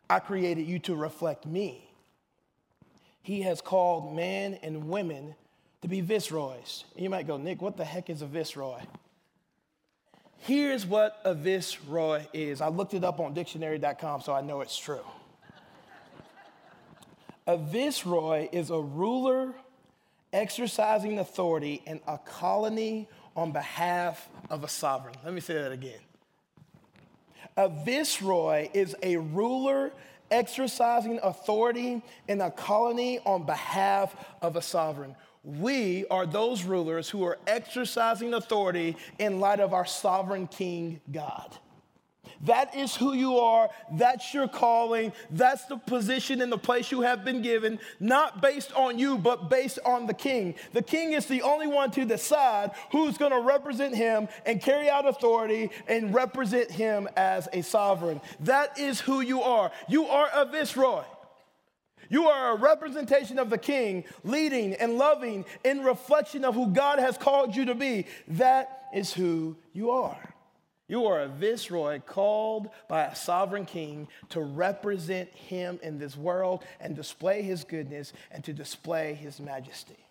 I 0.10 0.20
created 0.20 0.68
you 0.68 0.80
to 0.80 0.96
reflect 0.96 1.46
me. 1.46 1.90
He 3.22 3.42
has 3.44 3.62
called 3.62 4.16
men 4.16 4.60
and 4.64 4.90
women 4.90 5.36
to 5.82 5.88
be 5.88 6.02
viceroys. 6.02 6.86
And 6.96 7.04
you 7.04 7.10
might 7.10 7.28
go, 7.28 7.38
Nick, 7.38 7.62
what 7.62 7.78
the 7.78 7.86
heck 7.86 8.10
is 8.10 8.22
a 8.22 8.26
viceroy? 8.26 8.82
Here's 10.40 10.86
what 10.86 11.22
a 11.24 11.34
viceroy 11.34 12.26
is. 12.34 12.60
I 12.60 12.68
looked 12.68 12.94
it 12.94 13.04
up 13.04 13.22
on 13.22 13.34
dictionary.com, 13.34 14.22
so 14.22 14.34
I 14.34 14.42
know 14.42 14.60
it's 14.60 14.78
true. 14.78 15.06
A 17.48 17.56
viceroy 17.56 18.50
is 18.52 18.70
a 18.70 18.80
ruler 18.80 19.54
exercising 20.34 21.20
authority 21.20 21.82
in 21.86 22.02
a 22.08 22.18
colony 22.18 23.08
on 23.36 23.52
behalf 23.52 24.28
of 24.50 24.64
a 24.64 24.68
sovereign. 24.68 25.16
Let 25.24 25.34
me 25.34 25.40
say 25.40 25.54
that 25.54 25.72
again. 25.72 26.00
A 27.56 27.70
viceroy 27.70 28.70
is 28.74 28.96
a 29.04 29.18
ruler 29.18 29.92
exercising 30.32 31.20
authority 31.22 32.02
in 32.28 32.42
a 32.42 32.50
colony 32.50 33.20
on 33.26 33.46
behalf 33.46 34.16
of 34.42 34.56
a 34.56 34.62
sovereign. 34.62 35.16
We 35.44 36.06
are 36.10 36.26
those 36.26 36.64
rulers 36.64 37.10
who 37.10 37.24
are 37.24 37.38
exercising 37.46 38.34
authority 38.34 38.98
in 39.20 39.40
light 39.40 39.60
of 39.60 39.74
our 39.74 39.86
sovereign 39.86 40.48
king, 40.48 41.02
God. 41.12 41.58
That 42.42 42.76
is 42.76 42.96
who 42.96 43.14
you 43.14 43.38
are. 43.38 43.70
That's 43.92 44.34
your 44.34 44.48
calling. 44.48 45.14
That's 45.32 45.66
the 45.66 45.78
position 45.78 46.42
and 46.42 46.52
the 46.52 46.58
place 46.58 46.92
you 46.92 47.02
have 47.02 47.24
been 47.24 47.42
given, 47.42 47.80
not 48.00 48.42
based 48.42 48.74
on 48.74 49.00
you, 49.00 49.18
but 49.18 49.50
based 49.50 49.80
on 49.86 50.08
the 50.08 50.14
king. 50.14 50.56
The 50.74 50.82
king 50.82 51.14
is 51.14 51.26
the 51.26 51.42
only 51.42 51.68
one 51.68 51.92
to 51.92 52.06
decide 52.06 52.72
who's 52.92 53.18
going 53.18 53.32
to 53.32 53.40
represent 53.40 53.96
him 53.96 54.28
and 54.46 54.62
carry 54.62 54.90
out 54.90 55.08
authority 55.08 55.70
and 55.88 56.14
represent 56.14 56.70
him 56.70 57.08
as 57.16 57.48
a 57.54 57.62
sovereign. 57.62 58.20
That 58.42 58.78
is 58.78 59.00
who 59.00 59.22
you 59.22 59.42
are. 59.42 59.72
You 59.88 60.06
are 60.08 60.30
a 60.34 60.46
viceroy. 60.46 61.04
You 62.10 62.28
are 62.28 62.52
a 62.52 62.60
representation 62.60 63.40
of 63.40 63.50
the 63.50 63.58
king, 63.58 64.04
leading 64.24 64.74
and 64.76 64.98
loving 64.98 65.46
in 65.64 65.84
reflection 65.84 66.44
of 66.46 66.54
who 66.54 66.68
God 66.68 67.00
has 67.00 67.18
called 67.18 67.56
you 67.56 67.66
to 67.66 67.76
be. 67.76 68.06
That 68.28 68.90
is 68.94 69.14
who 69.14 69.56
you 69.72 69.92
are. 69.92 70.33
You 70.88 71.06
are 71.06 71.22
a 71.22 71.28
viceroy 71.28 72.02
called 72.02 72.70
by 72.90 73.04
a 73.06 73.16
sovereign 73.16 73.66
king 73.66 74.08
to 74.30 74.42
represent 74.42 75.30
him 75.34 75.80
in 75.82 75.98
this 75.98 76.18
world 76.18 76.64
and 76.80 76.96
display 76.96 77.42
his 77.42 77.64
goodness 77.64 78.12
and 78.32 78.44
to 78.44 78.54
display 78.54 79.14
his 79.14 79.40
majesty. 79.40 80.04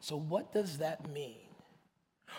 So, 0.00 0.16
what 0.16 0.52
does 0.52 0.78
that 0.78 1.08
mean? 1.10 1.36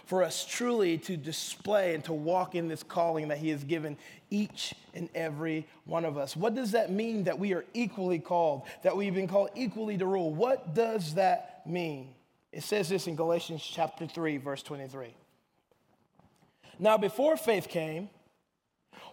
For 0.05 0.23
us 0.23 0.45
truly 0.45 0.97
to 0.99 1.15
display 1.15 1.95
and 1.95 2.03
to 2.05 2.13
walk 2.13 2.55
in 2.55 2.67
this 2.67 2.83
calling 2.83 3.29
that 3.29 3.37
He 3.37 3.49
has 3.49 3.63
given 3.63 3.97
each 4.29 4.73
and 4.93 5.07
every 5.15 5.65
one 5.85 6.03
of 6.03 6.17
us. 6.17 6.35
What 6.35 6.55
does 6.55 6.71
that 6.71 6.91
mean 6.91 7.23
that 7.23 7.39
we 7.39 7.53
are 7.53 7.63
equally 7.73 8.19
called, 8.19 8.63
that 8.81 8.97
we've 8.97 9.13
been 9.13 9.27
called 9.27 9.51
equally 9.55 9.97
to 9.97 10.05
rule? 10.05 10.33
What 10.33 10.73
does 10.73 11.13
that 11.13 11.61
mean? 11.65 12.09
It 12.51 12.63
says 12.63 12.89
this 12.89 13.07
in 13.07 13.15
Galatians 13.15 13.63
chapter 13.63 14.07
3, 14.07 14.37
verse 14.37 14.63
23. 14.63 15.13
Now, 16.79 16.97
before 16.97 17.37
faith 17.37 17.67
came, 17.67 18.09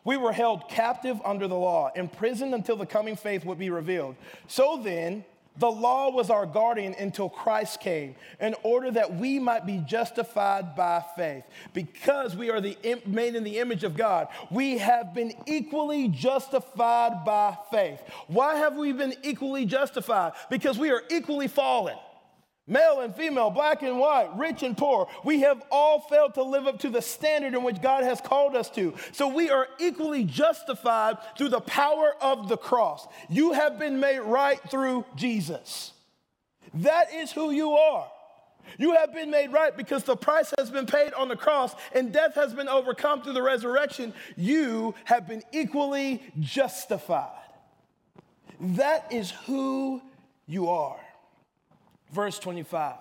we 0.05 0.17
were 0.17 0.33
held 0.33 0.69
captive 0.69 1.21
under 1.25 1.47
the 1.47 1.57
law, 1.57 1.91
imprisoned 1.95 2.55
until 2.55 2.77
the 2.77 2.87
coming 2.87 3.17
faith 3.17 3.45
would 3.45 3.59
be 3.59 3.71
revealed. 3.71 4.17
So 4.47 4.81
then, 4.83 5.25
The 5.59 5.71
law 5.71 6.11
was 6.11 6.31
our 6.31 6.47
guardian 6.47 6.95
until 6.99 7.29
Christ 7.29 7.81
came, 7.81 8.15
in 8.41 8.55
order 8.63 8.91
that 8.93 9.17
we 9.17 9.39
might 9.39 9.67
be 9.67 9.79
justified 9.79 10.75
by 10.75 11.05
faith. 11.17 11.45
Because 11.75 12.37
we 12.37 12.51
are 12.51 12.61
the, 12.61 12.79
made 13.05 13.35
in 13.35 13.45
the 13.45 13.59
image 13.59 13.85
of 13.85 13.97
God, 13.97 14.29
we 14.51 14.79
have 14.79 15.13
been 15.13 15.33
equally 15.47 16.09
justified 16.09 17.25
by 17.27 17.59
faith. 17.71 18.01
Why 18.29 18.55
have 18.57 18.77
we 18.77 18.93
been 18.93 19.15
equally 19.23 19.67
justified? 19.67 20.33
Because 20.49 20.79
we 20.79 20.91
are 20.91 21.03
equally 21.11 21.49
fallen. 21.49 21.97
Male 22.71 23.01
and 23.01 23.15
female, 23.17 23.51
black 23.51 23.83
and 23.83 23.99
white, 23.99 24.31
rich 24.37 24.63
and 24.63 24.79
poor, 24.79 25.09
we 25.25 25.41
have 25.41 25.61
all 25.73 26.01
failed 26.03 26.35
to 26.35 26.45
live 26.45 26.69
up 26.69 26.79
to 26.79 26.89
the 26.89 27.03
standard 27.03 27.53
in 27.53 27.65
which 27.65 27.83
God 27.83 28.05
has 28.05 28.21
called 28.21 28.55
us 28.55 28.71
to. 28.71 28.95
So 29.11 29.27
we 29.27 29.51
are 29.51 29.67
equally 29.81 30.23
justified 30.23 31.17
through 31.37 31.49
the 31.49 31.61
power 31.61 32.15
of 32.21 32.49
the 32.49 32.57
cross. 32.57 33.09
You 33.29 33.55
have 33.55 33.77
been 33.77 33.99
made 33.99 34.21
right 34.21 34.61
through 34.71 35.05
Jesus. 35.17 35.93
That 36.75 37.13
is 37.13 37.33
who 37.33 37.51
you 37.51 37.73
are. 37.73 38.07
You 38.79 38.95
have 38.95 39.13
been 39.13 39.33
made 39.33 39.53
right 39.53 39.77
because 39.77 40.05
the 40.05 40.17
price 40.17 40.55
has 40.57 40.71
been 40.71 40.87
paid 40.87 41.13
on 41.15 41.27
the 41.27 41.35
cross 41.35 41.75
and 41.93 42.13
death 42.13 42.37
has 42.37 42.55
been 42.55 42.69
overcome 42.69 43.23
through 43.23 43.33
the 43.33 43.43
resurrection. 43.43 44.15
You 44.37 44.95
have 45.07 45.27
been 45.27 45.43
equally 45.51 46.23
justified. 46.39 47.33
That 48.61 49.13
is 49.13 49.33
who 49.47 50.01
you 50.47 50.69
are. 50.69 51.01
Verse 52.13 52.39
25. 52.39 52.97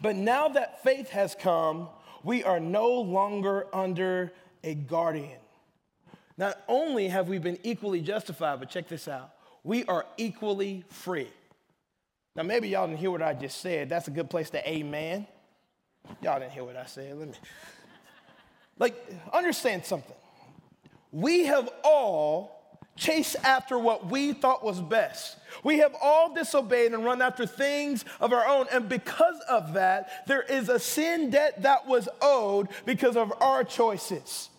But 0.00 0.16
now 0.16 0.48
that 0.48 0.82
faith 0.82 1.10
has 1.10 1.34
come, 1.34 1.88
we 2.22 2.44
are 2.44 2.60
no 2.60 2.88
longer 2.88 3.66
under 3.72 4.32
a 4.64 4.74
guardian. 4.74 5.38
Not 6.38 6.60
only 6.68 7.08
have 7.08 7.28
we 7.28 7.38
been 7.38 7.58
equally 7.62 8.00
justified, 8.00 8.60
but 8.60 8.68
check 8.68 8.88
this 8.88 9.08
out 9.08 9.32
we 9.66 9.84
are 9.86 10.06
equally 10.16 10.84
free. 10.88 11.28
Now, 12.36 12.44
maybe 12.44 12.68
y'all 12.68 12.86
didn't 12.86 13.00
hear 13.00 13.10
what 13.10 13.20
I 13.20 13.34
just 13.34 13.60
said. 13.60 13.88
That's 13.88 14.06
a 14.06 14.12
good 14.12 14.30
place 14.30 14.48
to 14.50 14.70
amen. 14.70 15.26
Y'all 16.22 16.38
didn't 16.38 16.52
hear 16.52 16.62
what 16.62 16.76
I 16.76 16.86
said. 16.86 17.18
Let 17.18 17.28
me. 17.28 17.34
Like, 18.78 18.94
understand 19.32 19.84
something. 19.84 20.14
We 21.10 21.46
have 21.46 21.68
all 21.82 22.55
chase 22.96 23.36
after 23.36 23.78
what 23.78 24.06
we 24.06 24.32
thought 24.32 24.64
was 24.64 24.80
best. 24.80 25.36
We 25.62 25.78
have 25.78 25.94
all 26.02 26.34
disobeyed 26.34 26.92
and 26.92 27.04
run 27.04 27.22
after 27.22 27.46
things 27.46 28.04
of 28.20 28.32
our 28.32 28.46
own. 28.46 28.66
And 28.72 28.88
because 28.88 29.40
of 29.48 29.74
that, 29.74 30.26
there 30.26 30.42
is 30.42 30.68
a 30.68 30.78
sin 30.78 31.30
debt 31.30 31.62
that 31.62 31.86
was 31.86 32.08
owed 32.20 32.68
because 32.84 33.16
of 33.16 33.32
our 33.40 33.64
choices. 33.64 34.50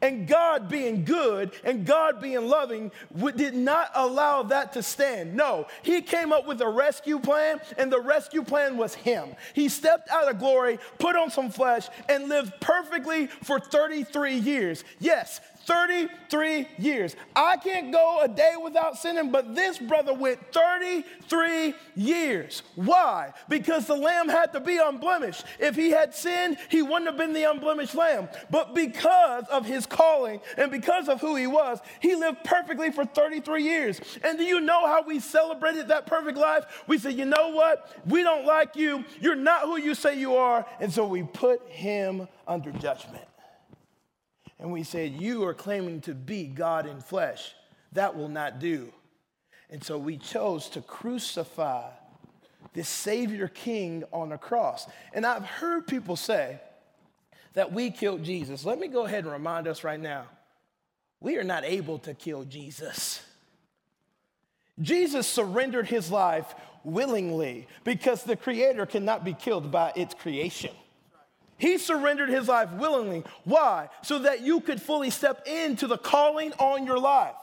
And 0.00 0.26
God 0.26 0.68
being 0.68 1.04
good 1.04 1.52
and 1.64 1.84
God 1.84 2.20
being 2.20 2.48
loving 2.48 2.92
did 3.36 3.54
not 3.54 3.90
allow 3.94 4.42
that 4.44 4.72
to 4.74 4.82
stand. 4.82 5.34
No, 5.34 5.66
He 5.82 6.00
came 6.02 6.32
up 6.32 6.46
with 6.46 6.60
a 6.60 6.68
rescue 6.68 7.18
plan, 7.18 7.60
and 7.76 7.92
the 7.92 8.00
rescue 8.00 8.42
plan 8.42 8.76
was 8.76 8.94
Him. 8.94 9.34
He 9.54 9.68
stepped 9.68 10.08
out 10.10 10.30
of 10.30 10.38
glory, 10.38 10.78
put 10.98 11.16
on 11.16 11.30
some 11.30 11.50
flesh, 11.50 11.88
and 12.08 12.28
lived 12.28 12.52
perfectly 12.60 13.26
for 13.26 13.58
33 13.60 14.36
years. 14.36 14.84
Yes, 14.98 15.40
33 15.66 16.66
years. 16.78 17.16
I 17.34 17.56
can't 17.56 17.92
go 17.92 18.20
a 18.22 18.28
day 18.28 18.54
without 18.62 18.98
sinning, 18.98 19.30
but 19.30 19.54
this 19.54 19.78
brother 19.78 20.12
went 20.14 20.40
33 20.52 21.74
years. 21.94 22.62
Why? 22.74 23.32
Because 23.48 23.86
the 23.86 23.96
lamb 23.96 24.28
had 24.28 24.52
to 24.52 24.60
be 24.60 24.78
unblemished. 24.78 25.44
If 25.58 25.76
he 25.76 25.90
had 25.90 26.14
sinned, 26.14 26.58
he 26.68 26.82
wouldn't 26.82 27.06
have 27.06 27.16
been 27.16 27.32
the 27.32 27.50
unblemished 27.50 27.94
lamb. 27.94 28.28
But 28.50 28.74
because 28.74 29.44
of 29.50 29.66
his 29.66 29.86
calling 29.86 30.40
and 30.56 30.70
because 30.70 31.08
of 31.08 31.20
who 31.20 31.36
he 31.36 31.46
was, 31.46 31.80
he 32.00 32.14
lived 32.14 32.44
perfectly 32.44 32.90
for 32.90 33.04
33 33.04 33.62
years. 33.62 34.00
And 34.24 34.38
do 34.38 34.44
you 34.44 34.60
know 34.60 34.86
how 34.86 35.02
we 35.02 35.20
celebrated 35.20 35.88
that 35.88 36.06
perfect 36.06 36.38
life? 36.38 36.64
We 36.86 36.98
said, 36.98 37.14
you 37.14 37.24
know 37.24 37.50
what? 37.50 37.90
We 38.06 38.22
don't 38.22 38.46
like 38.46 38.76
you. 38.76 39.04
You're 39.20 39.34
not 39.34 39.62
who 39.62 39.78
you 39.78 39.94
say 39.94 40.18
you 40.18 40.36
are. 40.36 40.66
And 40.80 40.92
so 40.92 41.06
we 41.06 41.22
put 41.22 41.68
him 41.68 42.28
under 42.46 42.72
judgment 42.72 43.24
and 44.62 44.72
we 44.72 44.84
said, 44.84 45.20
You 45.20 45.44
are 45.44 45.54
claiming 45.54 46.00
to 46.02 46.14
be 46.14 46.44
God 46.44 46.86
in 46.86 47.00
flesh. 47.00 47.52
That 47.92 48.16
will 48.16 48.28
not 48.28 48.60
do. 48.60 48.92
And 49.68 49.82
so 49.82 49.98
we 49.98 50.16
chose 50.16 50.68
to 50.70 50.80
crucify 50.80 51.90
this 52.72 52.88
Savior 52.88 53.48
King 53.48 54.04
on 54.12 54.30
a 54.30 54.38
cross. 54.38 54.86
And 55.12 55.26
I've 55.26 55.44
heard 55.44 55.86
people 55.86 56.14
say 56.14 56.60
that 57.54 57.72
we 57.72 57.90
killed 57.90 58.22
Jesus. 58.22 58.64
Let 58.64 58.78
me 58.78 58.86
go 58.86 59.04
ahead 59.04 59.24
and 59.24 59.32
remind 59.32 59.66
us 59.66 59.82
right 59.82 60.00
now 60.00 60.26
we 61.20 61.36
are 61.36 61.44
not 61.44 61.64
able 61.64 61.98
to 62.00 62.14
kill 62.14 62.44
Jesus. 62.44 63.20
Jesus 64.80 65.26
surrendered 65.26 65.88
his 65.88 66.10
life 66.10 66.54
willingly 66.84 67.66
because 67.84 68.22
the 68.22 68.36
Creator 68.36 68.86
cannot 68.86 69.24
be 69.24 69.34
killed 69.34 69.72
by 69.72 69.92
its 69.96 70.14
creation. 70.14 70.72
He 71.62 71.78
surrendered 71.78 72.28
his 72.28 72.48
life 72.48 72.72
willingly. 72.72 73.22
Why? 73.44 73.88
So 74.02 74.18
that 74.18 74.40
you 74.40 74.60
could 74.60 74.82
fully 74.82 75.10
step 75.10 75.46
into 75.46 75.86
the 75.86 75.96
calling 75.96 76.52
on 76.54 76.84
your 76.84 76.98
life. 76.98 77.36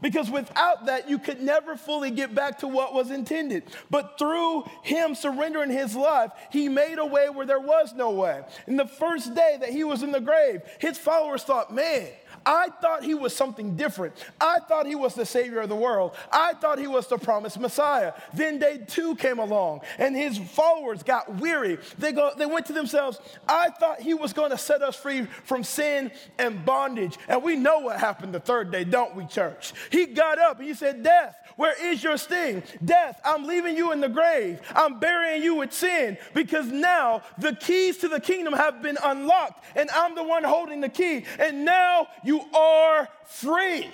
Because 0.00 0.30
without 0.30 0.86
that, 0.86 1.10
you 1.10 1.18
could 1.18 1.42
never 1.42 1.76
fully 1.76 2.12
get 2.12 2.36
back 2.36 2.60
to 2.60 2.68
what 2.68 2.94
was 2.94 3.10
intended. 3.10 3.64
But 3.90 4.16
through 4.16 4.62
him 4.82 5.16
surrendering 5.16 5.70
his 5.70 5.96
life, 5.96 6.30
he 6.52 6.68
made 6.68 7.00
a 7.00 7.04
way 7.04 7.30
where 7.30 7.46
there 7.46 7.58
was 7.58 7.94
no 7.94 8.12
way. 8.12 8.42
In 8.68 8.76
the 8.76 8.86
first 8.86 9.34
day 9.34 9.56
that 9.58 9.70
he 9.70 9.82
was 9.82 10.04
in 10.04 10.12
the 10.12 10.20
grave, 10.20 10.60
his 10.78 10.96
followers 10.96 11.42
thought, 11.42 11.74
man, 11.74 12.10
I 12.48 12.70
thought 12.80 13.04
he 13.04 13.14
was 13.14 13.36
something 13.36 13.76
different. 13.76 14.14
I 14.40 14.60
thought 14.60 14.86
he 14.86 14.94
was 14.94 15.14
the 15.14 15.26
savior 15.26 15.60
of 15.60 15.68
the 15.68 15.76
world. 15.76 16.16
I 16.32 16.54
thought 16.54 16.78
he 16.78 16.86
was 16.86 17.06
the 17.06 17.18
promised 17.18 17.60
Messiah. 17.60 18.14
Then 18.32 18.58
day 18.58 18.80
two 18.86 19.16
came 19.16 19.38
along 19.38 19.82
and 19.98 20.16
his 20.16 20.38
followers 20.38 21.02
got 21.02 21.36
weary. 21.36 21.76
They, 21.98 22.12
go, 22.12 22.32
they 22.34 22.46
went 22.46 22.64
to 22.66 22.72
themselves, 22.72 23.20
I 23.46 23.68
thought 23.68 24.00
he 24.00 24.14
was 24.14 24.32
going 24.32 24.50
to 24.50 24.56
set 24.56 24.80
us 24.80 24.96
free 24.96 25.26
from 25.44 25.62
sin 25.62 26.10
and 26.38 26.64
bondage. 26.64 27.18
And 27.28 27.42
we 27.42 27.54
know 27.54 27.80
what 27.80 28.00
happened 28.00 28.32
the 28.32 28.40
third 28.40 28.70
day, 28.70 28.82
don't 28.82 29.14
we, 29.14 29.26
church? 29.26 29.74
He 29.90 30.06
got 30.06 30.38
up 30.38 30.58
and 30.58 30.66
he 30.66 30.72
said, 30.72 31.02
Death, 31.02 31.36
where 31.56 31.74
is 31.84 32.02
your 32.02 32.16
sting? 32.16 32.62
Death, 32.82 33.20
I'm 33.26 33.46
leaving 33.46 33.76
you 33.76 33.92
in 33.92 34.00
the 34.00 34.08
grave. 34.08 34.60
I'm 34.74 34.98
burying 34.98 35.42
you 35.42 35.56
with 35.56 35.74
sin 35.74 36.16
because 36.32 36.66
now 36.68 37.22
the 37.36 37.54
keys 37.54 37.98
to 37.98 38.08
the 38.08 38.20
kingdom 38.20 38.54
have 38.54 38.80
been 38.80 38.96
unlocked 39.04 39.64
and 39.76 39.90
I'm 39.90 40.14
the 40.14 40.22
one 40.22 40.44
holding 40.44 40.80
the 40.80 40.88
key. 40.88 41.26
And 41.38 41.66
now 41.66 42.08
you 42.38 42.58
are 42.58 43.08
free. 43.26 43.88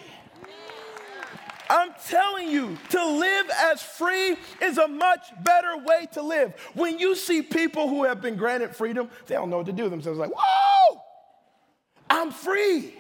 I'm 1.71 1.95
telling 2.07 2.51
you, 2.51 2.77
to 2.91 3.05
live 3.05 3.51
as 3.51 3.83
free 3.83 4.37
is 4.61 4.77
a 4.77 4.87
much 4.87 5.23
better 5.43 5.79
way 5.79 6.07
to 6.13 6.23
live. 6.23 6.53
When 6.75 6.99
you 6.99 7.17
see 7.17 7.41
people 7.41 7.89
who 7.89 8.05
have 8.05 8.21
been 8.21 8.37
granted 8.37 8.77
freedom, 8.77 9.09
they 9.27 9.35
don't 9.35 9.49
know 9.49 9.59
what 9.59 9.67
to 9.67 9.73
do 9.73 9.89
themselves. 9.89 10.19
Like, 10.19 10.31
whoa, 10.35 11.01
I'm 12.11 12.31
free. 12.31 12.95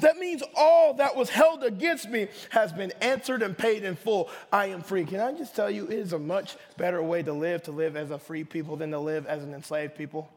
That 0.00 0.18
means 0.18 0.42
all 0.56 0.94
that 0.94 1.16
was 1.16 1.30
held 1.30 1.64
against 1.64 2.08
me 2.08 2.28
has 2.50 2.72
been 2.72 2.92
answered 3.00 3.42
and 3.42 3.58
paid 3.58 3.82
in 3.82 3.96
full. 3.96 4.30
I 4.52 4.66
am 4.66 4.82
free. 4.82 5.04
Can 5.04 5.20
I 5.20 5.32
just 5.32 5.56
tell 5.56 5.70
you, 5.70 5.84
it 5.86 5.98
is 5.98 6.12
a 6.12 6.18
much 6.18 6.56
better 6.76 7.02
way 7.02 7.22
to 7.22 7.32
live, 7.32 7.64
to 7.64 7.72
live 7.72 7.96
as 7.96 8.10
a 8.10 8.18
free 8.18 8.44
people 8.44 8.76
than 8.76 8.90
to 8.92 9.00
live 9.00 9.26
as 9.26 9.42
an 9.42 9.52
enslaved 9.52 9.96
people. 9.96 10.30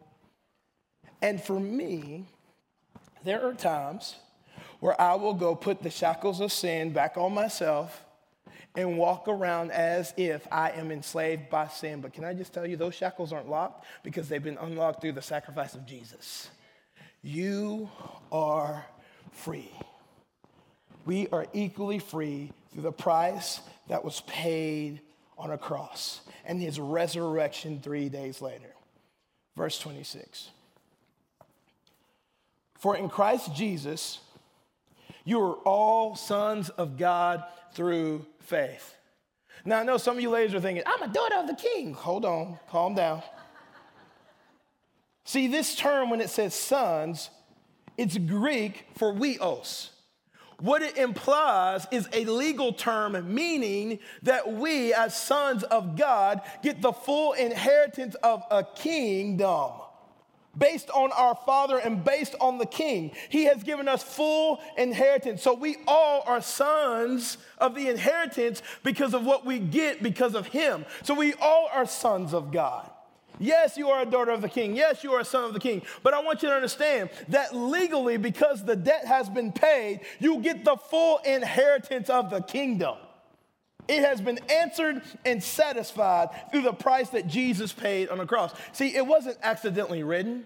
And 1.21 1.41
for 1.41 1.59
me, 1.59 2.25
there 3.23 3.45
are 3.45 3.53
times 3.53 4.15
where 4.83 4.99
I 4.99 5.15
will 5.15 5.33
go 5.33 5.55
put 5.55 5.81
the 5.81 5.89
shackles 5.89 6.41
of 6.41 6.51
sin 6.51 6.91
back 6.91 7.15
on 7.15 7.33
myself 7.33 8.03
and 8.75 8.97
walk 8.97 9.29
around 9.29 9.71
as 9.71 10.13
if 10.17 10.45
I 10.51 10.71
am 10.71 10.91
enslaved 10.91 11.49
by 11.49 11.69
sin. 11.69 12.01
But 12.01 12.11
can 12.11 12.25
I 12.25 12.33
just 12.33 12.51
tell 12.51 12.67
you, 12.67 12.75
those 12.75 12.93
shackles 12.93 13.31
aren't 13.31 13.47
locked 13.47 13.85
because 14.03 14.27
they've 14.27 14.43
been 14.43 14.57
unlocked 14.57 14.99
through 14.99 15.13
the 15.13 15.21
sacrifice 15.21 15.73
of 15.73 15.85
Jesus. 15.85 16.49
You 17.21 17.89
are 18.29 18.85
free. 19.31 19.71
We 21.05 21.29
are 21.29 21.47
equally 21.53 21.99
free 21.99 22.51
through 22.73 22.83
the 22.83 22.91
price 22.91 23.61
that 23.87 24.03
was 24.03 24.19
paid 24.27 24.99
on 25.37 25.51
a 25.51 25.57
cross 25.57 26.19
and 26.43 26.61
his 26.61 26.77
resurrection 26.77 27.79
three 27.81 28.09
days 28.09 28.41
later. 28.41 28.73
Verse 29.55 29.79
26. 29.79 30.49
For 32.77 32.97
in 32.97 33.07
Christ 33.07 33.55
Jesus, 33.55 34.19
you 35.23 35.39
are 35.41 35.55
all 35.65 36.15
sons 36.15 36.69
of 36.69 36.97
God 36.97 37.43
through 37.73 38.25
faith. 38.39 38.95
Now, 39.65 39.79
I 39.79 39.83
know 39.83 39.97
some 39.97 40.17
of 40.17 40.21
you 40.21 40.29
ladies 40.29 40.53
are 40.53 40.59
thinking, 40.59 40.83
I'm 40.85 41.09
a 41.09 41.13
daughter 41.13 41.35
of 41.35 41.47
the 41.47 41.55
king. 41.55 41.93
Hold 41.93 42.25
on, 42.25 42.59
calm 42.69 42.95
down. 42.95 43.23
See, 45.23 45.47
this 45.47 45.75
term, 45.75 46.09
when 46.09 46.19
it 46.19 46.29
says 46.29 46.53
sons, 46.53 47.29
it's 47.97 48.17
Greek 48.17 48.87
for 48.95 49.13
huios. 49.13 49.89
What 50.59 50.81
it 50.81 50.97
implies 50.97 51.87
is 51.91 52.07
a 52.13 52.25
legal 52.25 52.73
term 52.73 53.33
meaning 53.33 53.99
that 54.21 54.51
we, 54.53 54.93
as 54.93 55.15
sons 55.15 55.63
of 55.63 55.97
God, 55.97 56.41
get 56.61 56.81
the 56.81 56.93
full 56.93 57.33
inheritance 57.33 58.15
of 58.15 58.43
a 58.51 58.63
kingdom. 58.63 59.71
Based 60.57 60.89
on 60.91 61.11
our 61.11 61.35
Father 61.45 61.77
and 61.77 62.03
based 62.03 62.35
on 62.39 62.57
the 62.57 62.65
King. 62.65 63.11
He 63.29 63.45
has 63.45 63.63
given 63.63 63.87
us 63.87 64.03
full 64.03 64.61
inheritance. 64.77 65.41
So 65.41 65.53
we 65.53 65.77
all 65.87 66.23
are 66.25 66.41
sons 66.41 67.37
of 67.57 67.75
the 67.75 67.89
inheritance 67.89 68.61
because 68.83 69.13
of 69.13 69.25
what 69.25 69.45
we 69.45 69.59
get 69.59 70.03
because 70.03 70.35
of 70.35 70.47
Him. 70.47 70.85
So 71.03 71.13
we 71.13 71.33
all 71.35 71.69
are 71.73 71.85
sons 71.85 72.33
of 72.33 72.51
God. 72.51 72.89
Yes, 73.39 73.77
you 73.77 73.89
are 73.89 74.03
a 74.03 74.05
daughter 74.05 74.31
of 74.31 74.41
the 74.41 74.49
king. 74.49 74.75
Yes, 74.75 75.03
you 75.03 75.11
are 75.13 75.21
a 75.21 75.25
son 75.25 75.43
of 75.43 75.53
the 75.53 75.59
king. 75.59 75.81
But 76.03 76.13
I 76.13 76.21
want 76.21 76.43
you 76.43 76.49
to 76.49 76.55
understand 76.55 77.09
that 77.29 77.55
legally, 77.55 78.17
because 78.17 78.63
the 78.63 78.75
debt 78.75 79.05
has 79.05 79.27
been 79.27 79.51
paid, 79.51 80.01
you 80.19 80.39
get 80.39 80.63
the 80.63 80.77
full 80.77 81.17
inheritance 81.25 82.09
of 82.09 82.29
the 82.29 82.41
kingdom. 82.41 82.95
It 83.87 84.03
has 84.03 84.21
been 84.21 84.39
answered 84.49 85.01
and 85.25 85.43
satisfied 85.43 86.29
through 86.51 86.61
the 86.61 86.73
price 86.73 87.09
that 87.09 87.27
Jesus 87.27 87.73
paid 87.73 88.09
on 88.09 88.17
the 88.17 88.25
cross. 88.25 88.53
See, 88.71 88.95
it 88.95 89.05
wasn't 89.05 89.37
accidentally 89.43 90.03
written. 90.03 90.45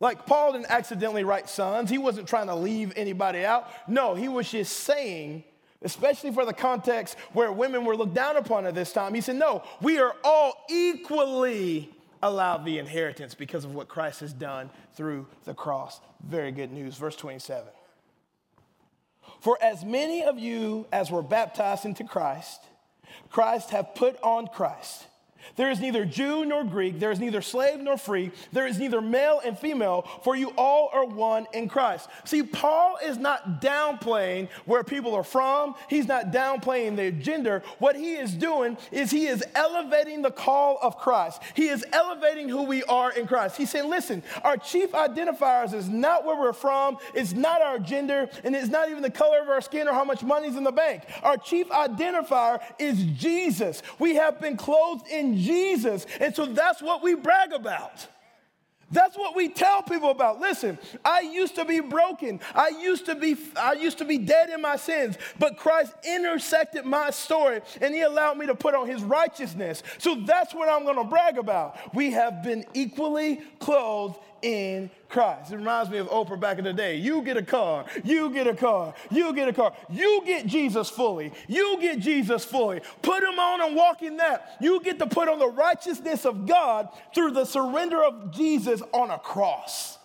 Like 0.00 0.26
Paul 0.26 0.52
didn't 0.52 0.70
accidentally 0.70 1.22
write 1.22 1.48
sons, 1.48 1.88
he 1.88 1.98
wasn't 1.98 2.26
trying 2.26 2.48
to 2.48 2.56
leave 2.56 2.92
anybody 2.96 3.44
out. 3.44 3.68
No, 3.86 4.16
he 4.16 4.26
was 4.26 4.50
just 4.50 4.80
saying, 4.80 5.44
especially 5.82 6.32
for 6.32 6.44
the 6.44 6.52
context 6.52 7.16
where 7.32 7.52
women 7.52 7.84
were 7.84 7.96
looked 7.96 8.14
down 8.14 8.36
upon 8.36 8.66
at 8.66 8.74
this 8.74 8.92
time, 8.92 9.14
he 9.14 9.20
said, 9.20 9.36
No, 9.36 9.62
we 9.80 10.00
are 10.00 10.16
all 10.24 10.54
equally 10.68 11.88
allowed 12.20 12.64
the 12.64 12.78
inheritance 12.78 13.34
because 13.34 13.64
of 13.64 13.74
what 13.74 13.86
Christ 13.88 14.20
has 14.20 14.32
done 14.32 14.70
through 14.94 15.26
the 15.44 15.54
cross. 15.54 16.00
Very 16.26 16.50
good 16.50 16.72
news. 16.72 16.96
Verse 16.96 17.16
27. 17.16 17.68
For 19.42 19.58
as 19.60 19.84
many 19.84 20.22
of 20.22 20.38
you 20.38 20.86
as 20.92 21.10
were 21.10 21.20
baptized 21.20 21.84
into 21.84 22.04
Christ, 22.04 22.60
Christ 23.28 23.70
have 23.70 23.96
put 23.96 24.16
on 24.22 24.46
Christ. 24.46 25.04
There 25.56 25.70
is 25.70 25.80
neither 25.80 26.04
Jew 26.04 26.44
nor 26.44 26.64
Greek, 26.64 26.98
there 26.98 27.10
is 27.10 27.20
neither 27.20 27.42
slave 27.42 27.80
nor 27.80 27.96
free, 27.96 28.30
there 28.52 28.66
is 28.66 28.78
neither 28.78 29.00
male 29.00 29.40
and 29.44 29.58
female, 29.58 30.02
for 30.22 30.36
you 30.36 30.52
all 30.56 30.90
are 30.92 31.04
one 31.04 31.46
in 31.52 31.68
Christ. 31.68 32.08
See, 32.24 32.42
Paul 32.42 32.98
is 33.04 33.18
not 33.18 33.60
downplaying 33.60 34.48
where 34.64 34.84
people 34.84 35.14
are 35.14 35.24
from, 35.24 35.74
he's 35.88 36.06
not 36.06 36.32
downplaying 36.32 36.96
their 36.96 37.10
gender. 37.10 37.62
What 37.78 37.96
he 37.96 38.14
is 38.14 38.32
doing 38.32 38.76
is 38.90 39.10
he 39.10 39.26
is 39.26 39.44
elevating 39.54 40.22
the 40.22 40.30
call 40.30 40.78
of 40.82 40.98
Christ, 40.98 41.42
he 41.54 41.68
is 41.68 41.84
elevating 41.92 42.48
who 42.48 42.62
we 42.62 42.82
are 42.84 43.12
in 43.12 43.26
Christ. 43.26 43.56
He's 43.56 43.70
saying, 43.70 43.90
listen, 43.90 44.22
our 44.42 44.56
chief 44.56 44.92
identifiers 44.92 45.74
is 45.74 45.88
not 45.88 46.24
where 46.24 46.38
we're 46.38 46.52
from, 46.52 46.98
it's 47.14 47.32
not 47.32 47.62
our 47.62 47.78
gender, 47.78 48.28
and 48.44 48.54
it's 48.54 48.68
not 48.68 48.90
even 48.90 49.02
the 49.02 49.10
color 49.10 49.40
of 49.40 49.48
our 49.48 49.60
skin 49.60 49.88
or 49.88 49.92
how 49.92 50.04
much 50.04 50.22
money's 50.22 50.56
in 50.56 50.64
the 50.64 50.72
bank. 50.72 51.02
Our 51.22 51.36
chief 51.36 51.68
identifier 51.68 52.60
is 52.78 53.04
Jesus. 53.04 53.82
We 53.98 54.14
have 54.16 54.40
been 54.40 54.56
clothed 54.56 55.08
in 55.08 55.31
Jesus. 55.36 56.06
And 56.20 56.34
so 56.34 56.46
that's 56.46 56.82
what 56.82 57.02
we 57.02 57.14
brag 57.14 57.52
about. 57.52 58.06
That's 58.92 59.16
what 59.16 59.34
we 59.34 59.48
tell 59.48 59.82
people 59.82 60.10
about. 60.10 60.38
Listen, 60.38 60.78
I 61.04 61.20
used 61.20 61.54
to 61.54 61.64
be 61.64 61.80
broken. 61.80 62.40
I 62.54 62.68
used 62.68 63.06
to 63.06 63.14
be 63.14 63.36
I 63.56 63.72
used 63.72 63.98
to 63.98 64.04
be 64.04 64.18
dead 64.18 64.50
in 64.50 64.60
my 64.60 64.76
sins, 64.76 65.16
but 65.38 65.56
Christ 65.56 65.94
intersected 66.04 66.84
my 66.84 67.08
story 67.10 67.62
and 67.80 67.94
he 67.94 68.02
allowed 68.02 68.36
me 68.36 68.46
to 68.46 68.54
put 68.54 68.74
on 68.74 68.86
his 68.86 69.02
righteousness. 69.02 69.82
So 69.96 70.16
that's 70.26 70.54
what 70.54 70.68
I'm 70.68 70.84
going 70.84 70.96
to 70.96 71.04
brag 71.04 71.38
about. 71.38 71.94
We 71.94 72.10
have 72.10 72.42
been 72.42 72.66
equally 72.74 73.40
clothed 73.58 74.18
in 74.42 74.90
Christ. 75.08 75.52
It 75.52 75.56
reminds 75.56 75.90
me 75.90 75.98
of 75.98 76.08
Oprah 76.08 76.38
back 76.38 76.58
in 76.58 76.64
the 76.64 76.72
day. 76.72 76.96
You 76.96 77.22
get 77.22 77.36
a 77.36 77.42
car, 77.42 77.86
you 78.04 78.30
get 78.30 78.46
a 78.46 78.54
car, 78.54 78.94
you 79.10 79.32
get 79.32 79.48
a 79.48 79.52
car. 79.52 79.72
You 79.88 80.22
get 80.26 80.46
Jesus 80.46 80.90
fully. 80.90 81.32
You 81.48 81.78
get 81.80 82.00
Jesus 82.00 82.44
fully. 82.44 82.80
Put 83.00 83.22
him 83.22 83.38
on 83.38 83.62
and 83.62 83.76
walk 83.76 84.02
in 84.02 84.16
that. 84.18 84.56
You 84.60 84.80
get 84.80 84.98
to 84.98 85.06
put 85.06 85.28
on 85.28 85.38
the 85.38 85.48
righteousness 85.48 86.26
of 86.26 86.46
God 86.46 86.88
through 87.14 87.30
the 87.32 87.44
surrender 87.44 88.02
of 88.02 88.32
Jesus 88.32 88.82
on 88.92 89.10
a 89.10 89.18
cross. 89.18 89.98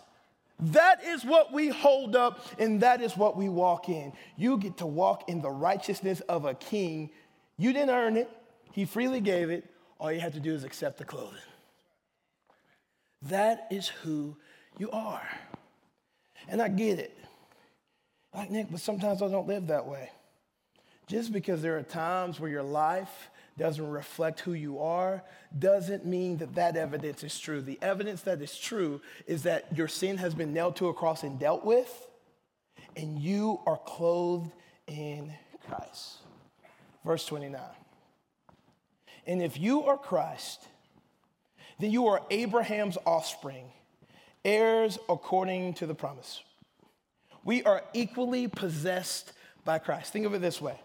That 0.59 1.03
is 1.03 1.23
what 1.23 1.53
we 1.53 1.67
hold 1.69 2.15
up 2.15 2.45
and 2.57 2.81
that 2.81 3.01
is 3.01 3.15
what 3.15 3.37
we 3.37 3.47
walk 3.47 3.89
in. 3.89 4.13
You 4.37 4.57
get 4.57 4.77
to 4.77 4.87
walk 4.87 5.29
in 5.29 5.41
the 5.41 5.51
righteousness 5.51 6.21
of 6.21 6.45
a 6.45 6.55
king. 6.55 7.11
You 7.57 7.73
didn't 7.73 7.91
earn 7.91 8.17
it, 8.17 8.29
he 8.71 8.85
freely 8.85 9.21
gave 9.21 9.49
it. 9.49 9.65
All 9.99 10.11
you 10.11 10.19
have 10.19 10.33
to 10.33 10.39
do 10.39 10.53
is 10.53 10.63
accept 10.63 10.97
the 10.97 11.05
clothing. 11.05 11.39
That 13.23 13.67
is 13.71 13.87
who 13.87 14.35
you 14.77 14.91
are. 14.91 15.27
And 16.47 16.61
I 16.61 16.69
get 16.69 16.99
it. 16.99 17.17
Like, 18.33 18.51
Nick, 18.51 18.67
but 18.69 18.79
sometimes 18.79 19.21
I 19.21 19.29
don't 19.29 19.47
live 19.47 19.67
that 19.67 19.87
way. 19.87 20.11
Just 21.07 21.31
because 21.31 21.61
there 21.61 21.77
are 21.77 21.83
times 21.83 22.39
where 22.39 22.49
your 22.49 22.63
life 22.63 23.29
doesn't 23.57 23.89
reflect 23.89 24.41
who 24.41 24.53
you 24.53 24.79
are 24.79 25.23
doesn't 25.57 26.05
mean 26.05 26.37
that 26.37 26.53
that 26.55 26.75
evidence 26.77 27.23
is 27.23 27.39
true. 27.39 27.61
The 27.61 27.79
evidence 27.81 28.21
that 28.21 28.41
is 28.41 28.57
true 28.57 29.01
is 29.25 29.43
that 29.43 29.65
your 29.75 29.87
sin 29.87 30.17
has 30.17 30.35
been 30.35 30.53
nailed 30.53 30.75
to 30.75 30.89
a 30.89 30.93
cross 30.93 31.23
and 31.23 31.39
dealt 31.39 31.65
with, 31.65 32.07
and 32.95 33.17
you 33.19 33.59
are 33.65 33.77
clothed 33.77 34.51
in 34.85 35.33
Christ. 35.67 36.17
Verse 37.03 37.25
29. 37.25 37.59
And 39.25 39.41
if 39.41 39.59
you 39.59 39.83
are 39.85 39.97
Christ, 39.97 40.67
then 41.79 41.91
you 41.91 42.07
are 42.07 42.21
Abraham's 42.29 42.97
offspring, 43.05 43.65
heirs 44.43 44.97
according 45.09 45.75
to 45.75 45.85
the 45.85 45.95
promise. 45.95 46.41
We 47.43 47.63
are 47.63 47.83
equally 47.93 48.47
possessed 48.47 49.31
by 49.63 49.79
Christ. 49.79 50.11
Think 50.11 50.25
of 50.25 50.33
it 50.33 50.41
this 50.41 50.61
way 50.61 50.79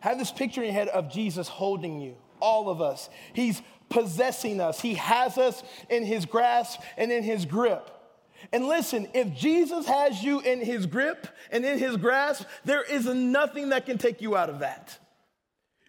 have 0.00 0.18
this 0.18 0.30
picture 0.30 0.62
in 0.62 0.68
your 0.68 0.74
head 0.74 0.88
of 0.88 1.12
Jesus 1.12 1.46
holding 1.46 2.00
you, 2.00 2.16
all 2.40 2.70
of 2.70 2.80
us. 2.80 3.10
He's 3.34 3.62
possessing 3.88 4.60
us, 4.60 4.80
He 4.80 4.94
has 4.94 5.38
us 5.38 5.62
in 5.88 6.04
His 6.04 6.26
grasp 6.26 6.80
and 6.96 7.12
in 7.12 7.22
His 7.22 7.44
grip. 7.44 7.90
And 8.52 8.66
listen, 8.66 9.06
if 9.12 9.34
Jesus 9.34 9.86
has 9.86 10.22
you 10.22 10.40
in 10.40 10.60
His 10.60 10.86
grip 10.86 11.26
and 11.50 11.64
in 11.64 11.78
His 11.78 11.96
grasp, 11.98 12.46
there 12.64 12.82
is 12.82 13.04
nothing 13.06 13.68
that 13.68 13.84
can 13.84 13.98
take 13.98 14.22
you 14.22 14.36
out 14.36 14.48
of 14.48 14.60
that. 14.60 14.98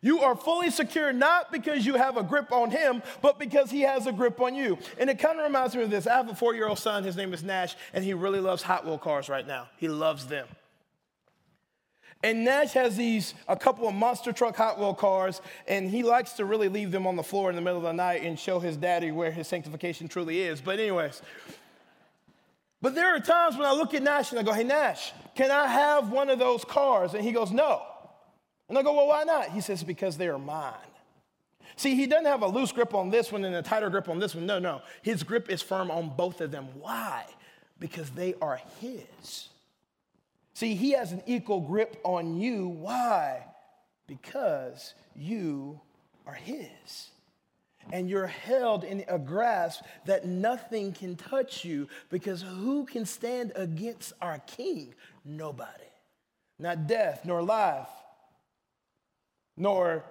You 0.02 0.22
are 0.22 0.36
fully 0.36 0.72
secure 0.72 1.14
not 1.14 1.52
because 1.52 1.86
you 1.86 1.94
have 1.94 2.18
a 2.18 2.24
grip 2.24 2.52
on 2.52 2.72
him, 2.72 3.04
but 3.22 3.38
because 3.38 3.70
he 3.70 3.82
has 3.82 4.08
a 4.08 4.12
grip 4.12 4.42
on 4.42 4.56
you. 4.56 4.80
And 4.98 5.10
it 5.10 5.20
kind 5.20 5.40
of 5.40 5.46
reminds 5.46 5.76
me 5.76 5.84
of 5.84 5.92
this. 5.92 6.08
I 6.08 6.18
have 6.18 6.30
a 6.30 6.36
four 6.36 6.56
year 6.56 6.68
old 6.68 6.80
son, 6.80 7.04
his 7.04 7.16
name 7.16 7.34
is 7.34 7.44
Nash, 7.44 7.76
and 7.94 8.04
he 8.04 8.14
really 8.14 8.40
loves 8.40 8.64
Hot 8.64 8.86
Wheel 8.86 8.98
cars 8.98 9.30
right 9.30 9.46
now. 9.46 9.68
He 9.78 9.88
loves 9.88 10.26
them. 10.26 10.48
And 12.24 12.44
Nash 12.44 12.74
has 12.74 12.98
these, 12.98 13.34
a 13.48 13.56
couple 13.56 13.88
of 13.88 13.96
monster 13.96 14.32
truck 14.32 14.56
Hot 14.56 14.80
Wheel 14.80 14.94
cars, 14.94 15.42
and 15.68 15.90
he 15.90 16.04
likes 16.04 16.34
to 16.34 16.46
really 16.46 16.68
leave 16.68 16.92
them 16.92 17.06
on 17.08 17.16
the 17.16 17.24
floor 17.24 17.50
in 17.50 17.56
the 17.56 17.62
middle 17.62 17.78
of 17.78 17.84
the 17.84 17.94
night 17.94 18.24
and 18.24 18.40
show 18.40 18.60
his 18.60 18.78
daddy 18.78 19.12
where 19.12 19.32
his 19.32 19.48
sanctification 19.48 20.08
truly 20.08 20.42
is. 20.42 20.62
But, 20.62 20.80
anyways, 20.80 21.22
but 22.82 22.96
there 22.96 23.16
are 23.16 23.20
times 23.20 23.56
when 23.56 23.66
I 23.66 23.74
look 23.74 23.94
at 23.94 24.02
Nash 24.02 24.32
and 24.32 24.40
I 24.40 24.44
go, 24.44 24.52
Hey, 24.52 24.64
Nash, 24.64 25.14
can 25.36 25.52
I 25.52 25.68
have 25.68 26.12
one 26.12 26.30
of 26.30 26.40
those 26.40 26.66
cars? 26.66 27.14
And 27.14 27.24
he 27.24 27.32
goes, 27.32 27.52
No. 27.52 27.84
And 28.72 28.78
I 28.78 28.84
go, 28.84 28.94
well, 28.94 29.08
why 29.08 29.26
not? 29.26 29.50
He 29.50 29.60
says, 29.60 29.84
because 29.84 30.16
they 30.16 30.30
are 30.30 30.40
mine. 30.40 30.72
See, 31.76 31.94
he 31.94 32.08
doesn't 32.08 32.24
have 32.24 32.42
a 32.42 32.48
loose 32.48 32.72
grip 32.72 32.94
on 32.94 33.10
this 33.10 33.30
one 33.30 33.44
and 33.44 33.54
a 33.54 33.62
tighter 33.62 33.90
grip 33.90 34.08
on 34.08 34.18
this 34.18 34.34
one. 34.34 34.46
No, 34.46 34.60
no. 34.60 34.82
His 35.02 35.24
grip 35.24 35.50
is 35.50 35.62
firm 35.62 35.92
on 35.92 36.16
both 36.16 36.40
of 36.40 36.52
them. 36.52 36.70
Why? 36.80 37.26
Because 37.82 38.10
they 38.12 38.34
are 38.42 38.62
his. 38.80 39.50
See, 40.54 40.74
he 40.74 40.92
has 40.92 41.12
an 41.12 41.22
equal 41.26 41.60
grip 41.60 42.00
on 42.06 42.40
you. 42.40 42.70
Why? 42.70 43.44
Because 44.08 44.94
you 45.18 45.82
are 46.26 46.34
his. 46.34 47.10
And 47.92 48.10
you're 48.10 48.28
held 48.28 48.86
in 48.86 49.04
a 49.10 49.20
grasp 49.20 49.84
that 50.06 50.26
nothing 50.26 50.94
can 50.94 51.18
touch 51.18 51.66
you 51.66 51.90
because 52.10 52.42
who 52.42 52.86
can 52.86 53.06
stand 53.06 53.52
against 53.54 54.14
our 54.22 54.40
king? 54.40 54.94
Nobody. 55.26 55.72
Not 56.58 56.88
death, 56.88 57.26
nor 57.26 57.44
life, 57.44 57.90
nor 59.62 60.04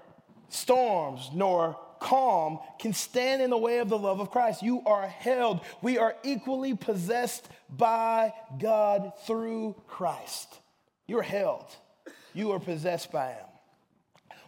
storms, 0.48 1.28
nor 1.34 1.76
calm 2.00 2.60
can 2.78 2.92
stand 2.92 3.42
in 3.42 3.50
the 3.50 3.58
way 3.58 3.78
of 3.78 3.88
the 3.88 3.98
love 3.98 4.20
of 4.20 4.30
Christ. 4.30 4.62
You 4.62 4.82
are 4.86 5.06
held. 5.06 5.60
We 5.82 5.98
are 5.98 6.14
equally 6.22 6.74
possessed 6.74 7.48
by 7.68 8.32
God 8.58 9.12
through 9.26 9.74
Christ. 9.88 10.60
You're 11.06 11.22
held. 11.22 11.66
You 12.32 12.52
are 12.52 12.60
possessed 12.60 13.10
by 13.10 13.32
Him. 13.32 13.46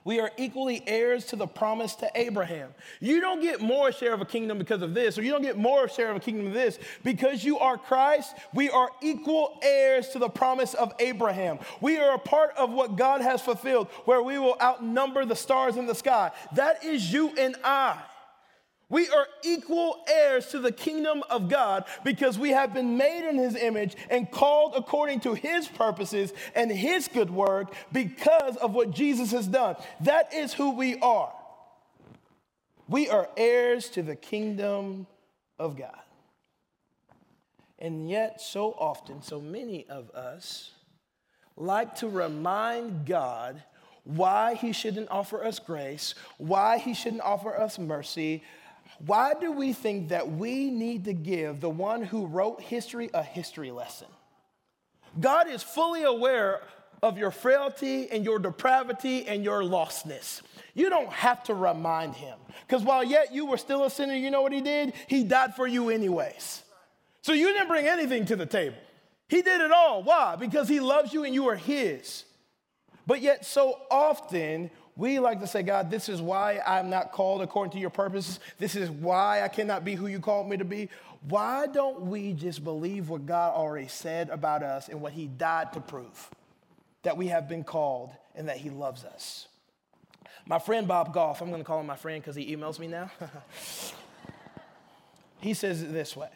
We 0.04 0.20
are 0.20 0.30
equally 0.36 0.82
heirs 0.86 1.26
to 1.26 1.36
the 1.36 1.46
promise 1.46 1.94
to 1.96 2.10
Abraham. 2.14 2.70
You 3.00 3.20
don't 3.20 3.40
get 3.40 3.60
more 3.60 3.92
share 3.92 4.12
of 4.12 4.20
a 4.20 4.24
kingdom 4.24 4.58
because 4.58 4.82
of 4.82 4.94
this, 4.94 5.16
or 5.16 5.22
you 5.22 5.30
don't 5.30 5.42
get 5.42 5.56
more 5.56 5.88
share 5.88 6.10
of 6.10 6.16
a 6.16 6.20
kingdom 6.20 6.48
of 6.48 6.52
this. 6.52 6.78
Because 7.04 7.44
you 7.44 7.58
are 7.58 7.78
Christ, 7.78 8.34
we 8.52 8.68
are 8.70 8.90
equal 9.00 9.58
heirs 9.62 10.08
to 10.10 10.18
the 10.18 10.28
promise 10.28 10.74
of 10.74 10.92
Abraham. 10.98 11.58
We 11.80 11.98
are 11.98 12.14
a 12.14 12.18
part 12.18 12.52
of 12.56 12.72
what 12.72 12.96
God 12.96 13.20
has 13.20 13.40
fulfilled, 13.40 13.88
where 14.04 14.22
we 14.22 14.38
will 14.38 14.56
outnumber 14.60 15.24
the 15.24 15.36
stars 15.36 15.76
in 15.76 15.86
the 15.86 15.94
sky. 15.94 16.32
That 16.54 16.84
is 16.84 17.12
you 17.12 17.32
and 17.38 17.56
I. 17.62 17.98
We 18.92 19.09
are 19.09 19.26
equal 19.42 20.05
heirs 20.07 20.48
to 20.48 20.59
the 20.59 20.70
kingdom 20.70 21.22
of 21.31 21.48
God 21.48 21.87
because 22.05 22.38
we 22.38 22.50
have 22.50 22.74
been 22.74 22.98
made 22.98 23.26
in 23.26 23.38
his 23.38 23.57
image 23.57 23.96
and 24.11 24.31
called 24.31 24.74
according 24.76 25.20
to 25.20 25.33
his 25.33 25.66
purposes 25.66 26.35
and 26.55 26.70
his 26.70 27.09
good 27.09 27.31
work 27.31 27.72
because 27.90 28.59
of 28.59 28.74
what 28.74 28.90
Jesus 28.90 29.31
has 29.31 29.46
done. 29.46 29.76
That 30.02 30.35
is 30.35 30.52
who 30.52 30.72
we 30.72 30.98
are. 31.00 31.33
We 32.87 33.09
are 33.09 33.31
heirs 33.35 33.88
to 33.90 34.02
the 34.02 34.14
kingdom 34.14 35.07
of 35.59 35.78
God. 35.78 36.02
And 37.78 38.11
yet, 38.11 38.42
so 38.42 38.72
often, 38.78 39.22
so 39.22 39.40
many 39.40 39.87
of 39.88 40.11
us 40.11 40.72
like 41.57 41.94
to 41.96 42.09
remind 42.11 43.07
God 43.07 43.62
why 44.05 44.55
He 44.55 44.72
shouldn't 44.72 45.11
offer 45.11 45.42
us 45.42 45.59
grace, 45.59 46.14
why 46.37 46.76
He 46.76 46.92
shouldn't 46.92 47.22
offer 47.22 47.59
us 47.59 47.78
mercy. 47.78 48.42
Why 49.04 49.34
do 49.34 49.50
we 49.50 49.72
think 49.72 50.10
that 50.10 50.30
we 50.30 50.70
need 50.70 51.06
to 51.06 51.12
give 51.12 51.60
the 51.60 51.70
one 51.70 52.02
who 52.02 52.26
wrote 52.26 52.60
history 52.60 53.10
a 53.12 53.22
history 53.22 53.72
lesson? 53.72 54.06
God 55.18 55.48
is 55.48 55.62
fully 55.62 56.04
aware 56.04 56.60
of 57.02 57.18
your 57.18 57.32
frailty 57.32 58.08
and 58.10 58.24
your 58.24 58.38
depravity 58.38 59.26
and 59.26 59.42
your 59.42 59.62
lostness. 59.62 60.40
You 60.74 60.88
don't 60.88 61.12
have 61.12 61.42
to 61.44 61.54
remind 61.54 62.14
him. 62.14 62.38
Because 62.66 62.84
while 62.84 63.02
yet 63.02 63.34
you 63.34 63.46
were 63.46 63.56
still 63.56 63.84
a 63.84 63.90
sinner, 63.90 64.14
you 64.14 64.30
know 64.30 64.40
what 64.40 64.52
he 64.52 64.60
did? 64.60 64.92
He 65.08 65.24
died 65.24 65.56
for 65.56 65.66
you 65.66 65.90
anyways. 65.90 66.62
So 67.22 67.32
you 67.32 67.48
didn't 67.48 67.68
bring 67.68 67.86
anything 67.86 68.24
to 68.26 68.36
the 68.36 68.46
table. 68.46 68.76
He 69.28 69.42
did 69.42 69.60
it 69.60 69.72
all. 69.72 70.04
Why? 70.04 70.36
Because 70.36 70.68
he 70.68 70.78
loves 70.78 71.12
you 71.12 71.24
and 71.24 71.34
you 71.34 71.48
are 71.48 71.56
his. 71.56 72.24
But 73.04 73.20
yet, 73.20 73.44
so 73.44 73.80
often, 73.90 74.70
we 74.96 75.18
like 75.18 75.40
to 75.40 75.46
say, 75.46 75.62
God, 75.62 75.90
this 75.90 76.09
is 76.09 76.20
why 76.20 76.61
I'm 76.66 76.90
not 76.90 77.12
called 77.12 77.40
according 77.40 77.72
to 77.72 77.78
your 77.78 77.90
purposes. 77.90 78.40
This 78.59 78.76
is 78.76 78.90
why 78.90 79.42
I 79.42 79.48
cannot 79.48 79.85
be 79.85 79.94
who 79.94 80.07
you 80.07 80.20
called 80.20 80.48
me 80.48 80.59
to 80.59 80.64
be. 80.64 80.90
Why 81.28 81.66
don't 81.66 82.02
we 82.02 82.33
just 82.33 82.62
believe 82.62 83.09
what 83.09 83.24
God 83.24 83.55
already 83.55 83.88
said 83.88 84.28
about 84.28 84.62
us 84.62 84.88
and 84.88 85.00
what 85.00 85.12
he 85.12 85.28
died 85.28 85.72
to 85.72 85.81
prove? 85.81 86.31
That 87.05 87.16
we 87.16 87.28
have 87.28 87.48
been 87.48 87.64
called 87.64 88.11
and 88.35 88.48
that 88.48 88.59
he 88.59 88.70
loves 88.70 89.05
us. 89.05 89.48
My 90.44 90.59
friend 90.59 90.87
Bob 90.87 91.14
Goff, 91.14 91.40
I'm 91.40 91.48
going 91.48 91.61
to 91.61 91.64
call 91.64 91.81
him 91.81 91.87
my 91.87 91.96
friend 91.96 92.20
because 92.20 92.37
he 92.37 92.55
emails 92.55 92.78
me 92.78 92.88
now. 92.88 93.11
he 95.40 95.55
says 95.55 95.83
it 95.83 95.92
this 95.92 96.16
way 96.16 96.31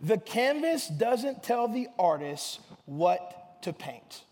The 0.00 0.18
canvas 0.18 0.88
doesn't 0.88 1.42
tell 1.42 1.68
the 1.68 1.88
artist 1.98 2.60
what 2.84 3.62
to 3.62 3.72
paint. 3.72 4.24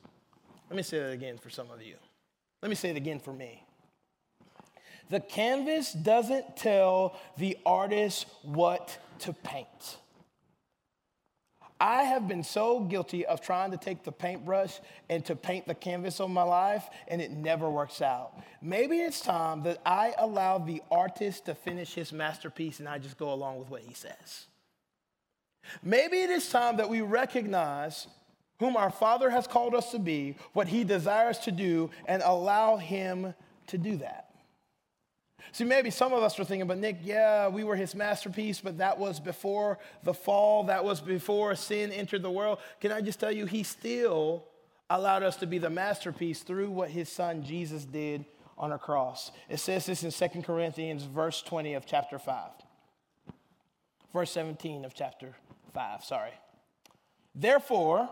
Let 0.68 0.76
me 0.76 0.82
say 0.82 0.98
that 0.98 1.12
again 1.12 1.38
for 1.38 1.48
some 1.48 1.70
of 1.70 1.82
you. 1.82 1.94
Let 2.62 2.68
me 2.68 2.74
say 2.76 2.90
it 2.90 2.96
again 2.96 3.18
for 3.18 3.32
me. 3.32 3.64
The 5.10 5.20
canvas 5.20 5.92
doesn't 5.92 6.56
tell 6.56 7.16
the 7.36 7.58
artist 7.66 8.26
what 8.42 8.96
to 9.20 9.32
paint. 9.32 9.98
I 11.82 12.04
have 12.04 12.28
been 12.28 12.44
so 12.44 12.78
guilty 12.78 13.26
of 13.26 13.40
trying 13.40 13.72
to 13.72 13.76
take 13.76 14.04
the 14.04 14.12
paintbrush 14.12 14.78
and 15.10 15.24
to 15.24 15.34
paint 15.34 15.66
the 15.66 15.74
canvas 15.74 16.20
of 16.20 16.30
my 16.30 16.44
life, 16.44 16.88
and 17.08 17.20
it 17.20 17.32
never 17.32 17.68
works 17.68 18.00
out. 18.00 18.40
Maybe 18.62 19.00
it's 19.00 19.20
time 19.20 19.64
that 19.64 19.78
I 19.84 20.14
allow 20.16 20.58
the 20.58 20.80
artist 20.92 21.46
to 21.46 21.56
finish 21.56 21.92
his 21.92 22.12
masterpiece 22.12 22.78
and 22.78 22.88
I 22.88 22.98
just 22.98 23.18
go 23.18 23.32
along 23.32 23.58
with 23.58 23.68
what 23.68 23.82
he 23.82 23.94
says. 23.94 24.46
Maybe 25.82 26.18
it 26.18 26.30
is 26.30 26.48
time 26.48 26.76
that 26.76 26.88
we 26.88 27.00
recognize 27.00 28.06
whom 28.62 28.76
our 28.76 28.90
Father 28.90 29.28
has 29.28 29.48
called 29.48 29.74
us 29.74 29.90
to 29.90 29.98
be, 29.98 30.36
what 30.52 30.68
he 30.68 30.84
desires 30.84 31.36
to 31.36 31.50
do, 31.50 31.90
and 32.06 32.22
allow 32.24 32.76
him 32.76 33.34
to 33.66 33.76
do 33.76 33.96
that. 33.96 34.28
See, 35.50 35.64
maybe 35.64 35.90
some 35.90 36.12
of 36.12 36.22
us 36.22 36.38
were 36.38 36.44
thinking, 36.44 36.68
but 36.68 36.78
Nick, 36.78 36.98
yeah, 37.02 37.48
we 37.48 37.64
were 37.64 37.74
his 37.74 37.96
masterpiece, 37.96 38.60
but 38.60 38.78
that 38.78 39.00
was 39.00 39.18
before 39.18 39.80
the 40.04 40.14
fall, 40.14 40.62
that 40.66 40.84
was 40.84 41.00
before 41.00 41.56
sin 41.56 41.90
entered 41.90 42.22
the 42.22 42.30
world. 42.30 42.60
Can 42.80 42.92
I 42.92 43.00
just 43.00 43.18
tell 43.18 43.32
you, 43.32 43.46
he 43.46 43.64
still 43.64 44.44
allowed 44.88 45.24
us 45.24 45.34
to 45.38 45.46
be 45.48 45.58
the 45.58 45.68
masterpiece 45.68 46.42
through 46.42 46.70
what 46.70 46.88
his 46.88 47.08
son 47.08 47.42
Jesus 47.42 47.84
did 47.84 48.24
on 48.56 48.70
a 48.70 48.78
cross. 48.78 49.32
It 49.48 49.58
says 49.58 49.86
this 49.86 50.04
in 50.04 50.12
2 50.12 50.42
Corinthians, 50.42 51.02
verse 51.02 51.42
20 51.42 51.74
of 51.74 51.84
chapter 51.84 52.20
5. 52.20 52.50
Verse 54.12 54.30
17 54.30 54.84
of 54.84 54.94
chapter 54.94 55.34
5, 55.74 56.04
sorry. 56.04 56.34
Therefore, 57.34 58.08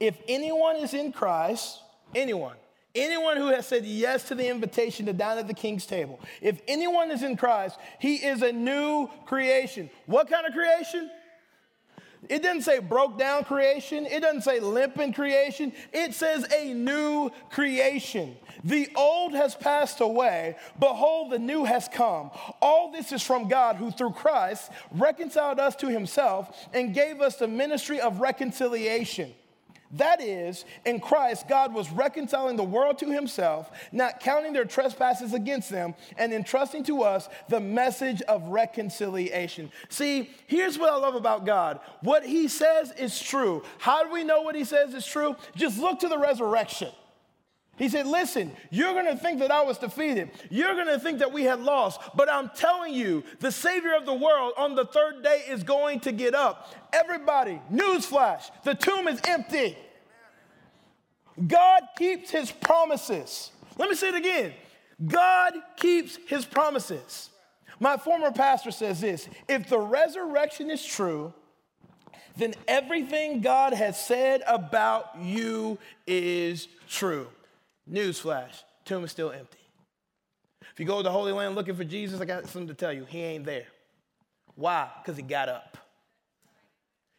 if 0.00 0.18
anyone 0.28 0.76
is 0.76 0.94
in 0.94 1.12
Christ, 1.12 1.80
anyone, 2.14 2.56
Anyone 2.94 3.36
who 3.36 3.48
has 3.48 3.66
said 3.66 3.84
yes 3.84 4.24
to 4.24 4.34
the 4.34 4.48
invitation 4.48 5.06
to 5.06 5.12
dine 5.12 5.38
at 5.38 5.46
the 5.46 5.54
king's 5.54 5.86
table, 5.86 6.18
if 6.40 6.60
anyone 6.66 7.10
is 7.10 7.22
in 7.22 7.36
Christ, 7.36 7.78
he 8.00 8.16
is 8.16 8.42
a 8.42 8.50
new 8.50 9.08
creation. 9.26 9.90
What 10.06 10.28
kind 10.28 10.46
of 10.46 10.52
creation? 10.52 11.10
It 12.28 12.42
doesn't 12.42 12.62
say 12.62 12.80
broke 12.80 13.16
down 13.16 13.44
creation. 13.44 14.04
It 14.06 14.20
doesn't 14.20 14.42
say 14.42 14.58
limping 14.58 15.12
creation. 15.12 15.72
It 15.92 16.14
says 16.14 16.44
a 16.52 16.74
new 16.74 17.30
creation. 17.50 18.36
The 18.64 18.88
old 18.96 19.32
has 19.34 19.54
passed 19.54 20.00
away. 20.00 20.56
Behold, 20.80 21.30
the 21.30 21.38
new 21.38 21.64
has 21.64 21.88
come. 21.88 22.32
All 22.60 22.90
this 22.90 23.12
is 23.12 23.22
from 23.22 23.46
God, 23.46 23.76
who 23.76 23.92
through 23.92 24.12
Christ 24.12 24.72
reconciled 24.90 25.60
us 25.60 25.76
to 25.76 25.88
himself 25.88 26.68
and 26.74 26.92
gave 26.92 27.20
us 27.20 27.36
the 27.36 27.46
ministry 27.46 28.00
of 28.00 28.20
reconciliation. 28.20 29.32
That 29.92 30.20
is, 30.20 30.66
in 30.84 31.00
Christ, 31.00 31.48
God 31.48 31.72
was 31.72 31.90
reconciling 31.90 32.56
the 32.56 32.64
world 32.64 32.98
to 32.98 33.10
himself, 33.10 33.70
not 33.90 34.20
counting 34.20 34.52
their 34.52 34.66
trespasses 34.66 35.32
against 35.32 35.70
them, 35.70 35.94
and 36.18 36.32
entrusting 36.32 36.84
to 36.84 37.02
us 37.02 37.28
the 37.48 37.60
message 37.60 38.20
of 38.22 38.42
reconciliation. 38.48 39.72
See, 39.88 40.30
here's 40.46 40.78
what 40.78 40.92
I 40.92 40.96
love 40.96 41.14
about 41.14 41.46
God 41.46 41.80
what 42.00 42.24
he 42.24 42.48
says 42.48 42.92
is 42.92 43.18
true. 43.18 43.62
How 43.78 44.04
do 44.04 44.12
we 44.12 44.24
know 44.24 44.42
what 44.42 44.54
he 44.54 44.64
says 44.64 44.92
is 44.92 45.06
true? 45.06 45.36
Just 45.56 45.78
look 45.78 46.00
to 46.00 46.08
the 46.08 46.18
resurrection. 46.18 46.90
He 47.78 47.88
said, 47.88 48.06
Listen, 48.06 48.52
you're 48.70 48.94
to 49.02 49.16
think 49.16 49.38
that 49.38 49.50
I 49.50 49.62
was 49.62 49.78
defeated. 49.78 50.30
You're 50.50 50.74
to 50.84 50.98
think 50.98 51.20
that 51.20 51.32
we 51.32 51.44
had 51.44 51.60
lost. 51.60 52.00
But 52.14 52.30
I'm 52.30 52.50
telling 52.50 52.92
you, 52.92 53.24
the 53.40 53.52
Savior 53.52 53.94
of 53.94 54.04
the 54.04 54.14
world 54.14 54.52
on 54.56 54.74
the 54.74 54.84
third 54.84 55.22
day 55.22 55.44
is 55.48 55.62
going 55.62 56.00
to 56.00 56.12
get 56.12 56.34
up. 56.34 56.74
Everybody, 56.92 57.60
newsflash, 57.72 58.50
the 58.64 58.74
tomb 58.74 59.08
is 59.08 59.20
empty. 59.24 59.76
God 61.46 61.82
keeps 61.96 62.30
his 62.30 62.50
promises. 62.50 63.52
Let 63.76 63.88
me 63.88 63.94
say 63.94 64.08
it 64.08 64.14
again 64.16 64.52
God 65.06 65.52
keeps 65.76 66.18
his 66.26 66.44
promises. 66.44 67.30
My 67.80 67.96
former 67.96 68.32
pastor 68.32 68.72
says 68.72 69.00
this 69.00 69.28
if 69.48 69.68
the 69.68 69.78
resurrection 69.78 70.70
is 70.70 70.84
true, 70.84 71.32
then 72.36 72.54
everything 72.66 73.40
God 73.40 73.72
has 73.72 74.04
said 74.04 74.42
about 74.46 75.20
you 75.20 75.78
is 76.06 76.68
true. 76.88 77.28
Newsflash, 77.90 78.62
tomb 78.84 79.04
is 79.04 79.10
still 79.10 79.30
empty. 79.30 79.58
If 80.72 80.80
you 80.80 80.86
go 80.86 80.98
to 80.98 81.02
the 81.02 81.10
Holy 81.10 81.32
Land 81.32 81.54
looking 81.54 81.74
for 81.74 81.84
Jesus, 81.84 82.20
I 82.20 82.24
got 82.24 82.44
something 82.46 82.68
to 82.68 82.74
tell 82.74 82.92
you. 82.92 83.04
He 83.04 83.20
ain't 83.20 83.44
there. 83.44 83.66
Why? 84.54 84.88
Because 85.02 85.16
he 85.16 85.22
got 85.22 85.48
up. 85.48 85.76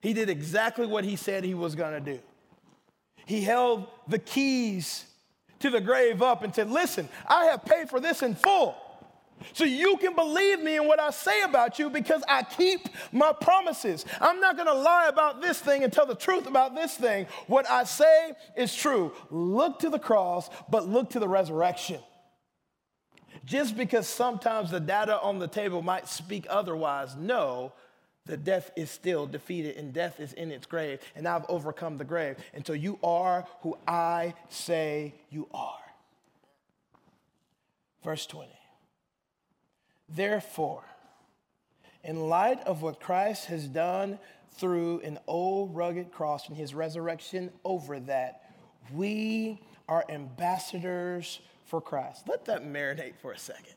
He 0.01 0.13
did 0.13 0.29
exactly 0.29 0.87
what 0.87 1.03
he 1.03 1.15
said 1.15 1.43
he 1.43 1.53
was 1.53 1.75
going 1.75 1.93
to 1.93 2.13
do. 2.13 2.19
He 3.25 3.41
held 3.41 3.87
the 4.07 4.19
keys 4.19 5.05
to 5.59 5.69
the 5.69 5.81
grave 5.81 6.21
up 6.21 6.43
and 6.43 6.55
said, 6.55 6.69
Listen, 6.69 7.09
I 7.27 7.45
have 7.45 7.65
paid 7.65 7.89
for 7.89 7.99
this 7.99 8.21
in 8.21 8.35
full. 8.35 8.75
So 9.53 9.63
you 9.63 9.97
can 9.97 10.15
believe 10.15 10.59
me 10.61 10.77
in 10.77 10.87
what 10.87 10.99
I 10.99 11.11
say 11.11 11.41
about 11.41 11.79
you 11.79 11.89
because 11.89 12.23
I 12.27 12.43
keep 12.43 12.89
my 13.11 13.33
promises. 13.33 14.05
I'm 14.19 14.39
not 14.39 14.55
going 14.55 14.67
to 14.67 14.73
lie 14.73 15.07
about 15.07 15.41
this 15.41 15.59
thing 15.59 15.83
and 15.83 15.91
tell 15.91 16.05
the 16.05 16.15
truth 16.15 16.47
about 16.47 16.75
this 16.75 16.95
thing. 16.95 17.27
What 17.47 17.69
I 17.69 17.83
say 17.83 18.33
is 18.55 18.75
true. 18.75 19.13
Look 19.29 19.79
to 19.79 19.89
the 19.89 19.99
cross, 19.99 20.49
but 20.69 20.87
look 20.87 21.11
to 21.11 21.19
the 21.19 21.27
resurrection. 21.27 21.99
Just 23.45 23.75
because 23.77 24.07
sometimes 24.07 24.71
the 24.71 24.79
data 24.79 25.19
on 25.21 25.39
the 25.39 25.47
table 25.47 25.81
might 25.81 26.07
speak 26.07 26.45
otherwise, 26.49 27.15
no, 27.15 27.73
the 28.25 28.37
death 28.37 28.71
is 28.75 28.91
still 28.91 29.25
defeated 29.25 29.77
and 29.77 29.91
death 29.91 30.19
is 30.19 30.33
in 30.33 30.51
its 30.51 30.67
grave, 30.67 30.99
and 31.15 31.27
I've 31.27 31.45
overcome 31.49 31.97
the 31.97 32.05
grave. 32.05 32.37
And 32.53 32.65
so 32.65 32.73
you 32.73 32.99
are 33.03 33.47
who 33.61 33.77
I 33.87 34.35
say 34.49 35.15
you 35.31 35.47
are. 35.51 35.79
Verse 38.03 38.25
20. 38.27 38.58
Therefore, 40.15 40.83
in 42.03 42.29
light 42.29 42.61
of 42.65 42.81
what 42.81 42.99
Christ 42.99 43.45
has 43.45 43.67
done 43.67 44.19
through 44.57 45.01
an 45.01 45.19
old 45.27 45.75
rugged 45.75 46.11
cross 46.11 46.47
and 46.47 46.57
his 46.57 46.73
resurrection 46.73 47.51
over 47.63 47.99
that, 48.01 48.51
we 48.93 49.61
are 49.87 50.03
ambassadors 50.09 51.39
for 51.65 51.81
Christ. 51.81 52.27
Let 52.27 52.45
that 52.45 52.65
marinate 52.65 53.15
for 53.21 53.31
a 53.31 53.37
second. 53.37 53.75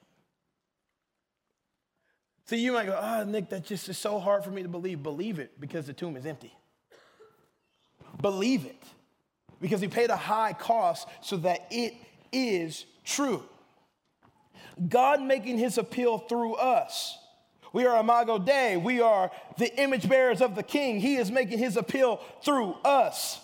See, 2.47 2.59
you 2.59 2.73
might 2.73 2.87
go, 2.87 2.99
oh, 3.01 3.25
Nick, 3.25 3.51
that 3.51 3.65
just 3.65 3.89
is 3.89 3.99
so 3.99 4.19
hard 4.19 4.45
for 4.45 4.51
me 4.51 4.63
to 4.63 4.69
believe. 4.69 5.03
Believe 5.03 5.39
it 5.39 5.61
because 5.61 5.87
the 5.87 5.93
tomb 5.93 6.17
is 6.17 6.27
empty. 6.27 6.53
Believe 8.21 8.67
it 8.67 8.83
because 9.61 9.81
he 9.81 9.89
paid 9.89 10.11
a 10.11 10.17
high 10.17 10.53
cost 10.53 11.09
so 11.23 11.37
that 11.39 11.67
it 11.71 11.95
is 12.33 12.85
true. 13.05 13.43
God 14.89 15.23
making 15.23 15.59
his 15.59 15.79
appeal 15.79 16.19
through 16.19 16.55
us. 16.55 17.19
We 17.73 17.87
are 17.87 18.01
Imago 18.01 18.39
Dei. 18.39 18.77
We 18.77 19.01
are 19.01 19.31
the 19.57 19.75
image 19.81 20.09
bearers 20.09 20.43
of 20.43 20.55
the 20.55 20.63
King. 20.63 21.01
He 21.01 21.17
is 21.17 21.31
making 21.31 21.59
his 21.59 21.77
appeal 21.77 22.21
through 22.43 22.75
us. 22.85 23.41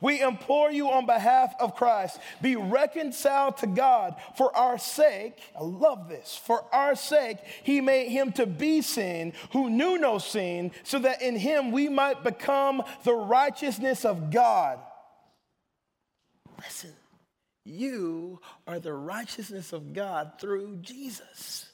We 0.00 0.20
implore 0.20 0.70
you 0.70 0.90
on 0.90 1.06
behalf 1.06 1.54
of 1.58 1.74
Christ, 1.74 2.18
be 2.42 2.56
reconciled 2.56 3.56
to 3.58 3.66
God 3.66 4.16
for 4.36 4.54
our 4.56 4.78
sake. 4.78 5.38
I 5.58 5.62
love 5.62 6.08
this. 6.08 6.36
For 6.36 6.64
our 6.72 6.94
sake, 6.94 7.38
he 7.62 7.80
made 7.80 8.10
him 8.10 8.32
to 8.32 8.46
be 8.46 8.82
sin 8.82 9.32
who 9.52 9.70
knew 9.70 9.98
no 9.98 10.18
sin, 10.18 10.72
so 10.84 10.98
that 11.00 11.22
in 11.22 11.36
him 11.36 11.72
we 11.72 11.88
might 11.88 12.22
become 12.22 12.82
the 13.04 13.14
righteousness 13.14 14.04
of 14.04 14.30
God. 14.30 14.78
Listen, 16.62 16.92
you 17.68 18.40
are 18.66 18.78
the 18.78 18.92
righteousness 18.92 19.72
of 19.72 19.92
God 19.92 20.32
through 20.40 20.78
Jesus. 20.80 21.66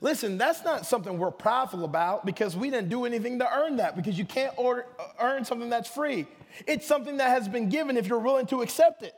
Listen, 0.00 0.38
that's 0.38 0.64
not 0.64 0.86
something 0.86 1.18
we're 1.18 1.30
prideful 1.30 1.84
about 1.84 2.24
because 2.24 2.56
we 2.56 2.70
didn't 2.70 2.90
do 2.90 3.04
anything 3.04 3.38
to 3.40 3.52
earn 3.52 3.76
that, 3.76 3.96
because 3.96 4.18
you 4.18 4.24
can't 4.24 4.54
order, 4.56 4.86
uh, 4.98 5.04
earn 5.20 5.44
something 5.44 5.70
that's 5.70 5.88
free. 5.88 6.26
It's 6.66 6.86
something 6.86 7.16
that 7.16 7.30
has 7.30 7.48
been 7.48 7.68
given 7.68 7.96
if 7.96 8.06
you're 8.06 8.18
willing 8.18 8.46
to 8.46 8.62
accept 8.62 9.02
it. 9.02 9.14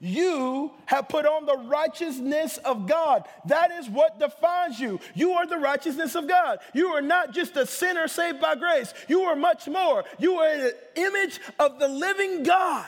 You 0.00 0.70
have 0.86 1.08
put 1.08 1.26
on 1.26 1.46
the 1.46 1.56
righteousness 1.56 2.58
of 2.58 2.86
God. 2.86 3.26
That 3.46 3.72
is 3.72 3.88
what 3.88 4.20
defines 4.20 4.78
you. 4.78 5.00
You 5.14 5.32
are 5.32 5.46
the 5.46 5.58
righteousness 5.58 6.14
of 6.14 6.28
God. 6.28 6.60
You 6.72 6.88
are 6.88 7.02
not 7.02 7.32
just 7.32 7.56
a 7.56 7.66
sinner 7.66 8.06
saved 8.06 8.40
by 8.40 8.54
grace, 8.54 8.94
you 9.08 9.22
are 9.22 9.36
much 9.36 9.66
more. 9.66 10.04
You 10.18 10.34
are 10.34 10.48
an 10.48 10.72
image 10.94 11.40
of 11.58 11.78
the 11.80 11.88
living 11.88 12.44
God. 12.44 12.86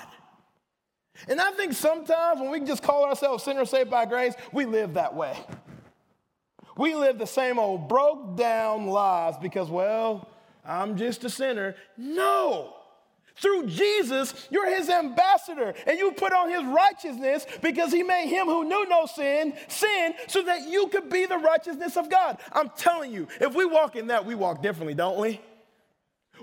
And 1.28 1.40
I 1.40 1.52
think 1.52 1.72
sometimes 1.72 2.40
when 2.40 2.50
we 2.50 2.60
just 2.60 2.82
call 2.82 3.04
ourselves 3.04 3.44
sinners 3.44 3.70
saved 3.70 3.90
by 3.90 4.06
grace, 4.06 4.34
we 4.52 4.64
live 4.64 4.94
that 4.94 5.14
way. 5.14 5.36
We 6.76 6.94
live 6.94 7.18
the 7.18 7.26
same 7.26 7.58
old 7.58 7.88
broke 7.88 8.36
down 8.36 8.86
lives 8.86 9.36
because, 9.40 9.68
well, 9.68 10.28
I'm 10.64 10.96
just 10.96 11.24
a 11.24 11.30
sinner. 11.30 11.76
No. 11.96 12.74
Through 13.36 13.66
Jesus, 13.66 14.48
you're 14.50 14.74
his 14.74 14.88
ambassador, 14.90 15.74
and 15.86 15.98
you 15.98 16.12
put 16.12 16.32
on 16.32 16.50
his 16.50 16.62
righteousness 16.64 17.46
because 17.62 17.90
he 17.90 18.02
made 18.02 18.28
him 18.28 18.46
who 18.46 18.64
knew 18.64 18.86
no 18.88 19.06
sin 19.06 19.54
sin 19.68 20.14
so 20.28 20.42
that 20.42 20.68
you 20.68 20.88
could 20.88 21.08
be 21.08 21.26
the 21.26 21.38
righteousness 21.38 21.96
of 21.96 22.10
God. 22.10 22.38
I'm 22.52 22.70
telling 22.76 23.12
you, 23.12 23.28
if 23.40 23.54
we 23.54 23.64
walk 23.64 23.96
in 23.96 24.08
that, 24.08 24.26
we 24.26 24.34
walk 24.34 24.62
differently, 24.62 24.94
don't 24.94 25.18
we? 25.18 25.40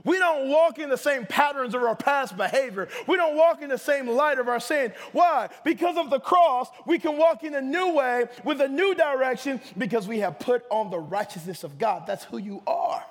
We 0.03 0.17
don't 0.17 0.49
walk 0.49 0.79
in 0.79 0.89
the 0.89 0.97
same 0.97 1.25
patterns 1.25 1.75
of 1.75 1.83
our 1.83 1.95
past 1.95 2.37
behavior. 2.37 2.87
We 3.07 3.17
don't 3.17 3.35
walk 3.35 3.61
in 3.61 3.69
the 3.69 3.77
same 3.77 4.07
light 4.07 4.39
of 4.39 4.47
our 4.47 4.59
sin. 4.59 4.93
Why? 5.11 5.49
Because 5.63 5.97
of 5.97 6.09
the 6.09 6.19
cross, 6.19 6.69
we 6.85 6.99
can 6.99 7.17
walk 7.17 7.43
in 7.43 7.53
a 7.55 7.61
new 7.61 7.93
way 7.93 8.25
with 8.43 8.61
a 8.61 8.67
new 8.67 8.95
direction 8.95 9.59
because 9.77 10.07
we 10.07 10.19
have 10.19 10.39
put 10.39 10.63
on 10.69 10.89
the 10.89 10.99
righteousness 10.99 11.63
of 11.63 11.77
God. 11.77 12.03
That's 12.07 12.23
who 12.23 12.37
you 12.37 12.61
are. 12.65 13.03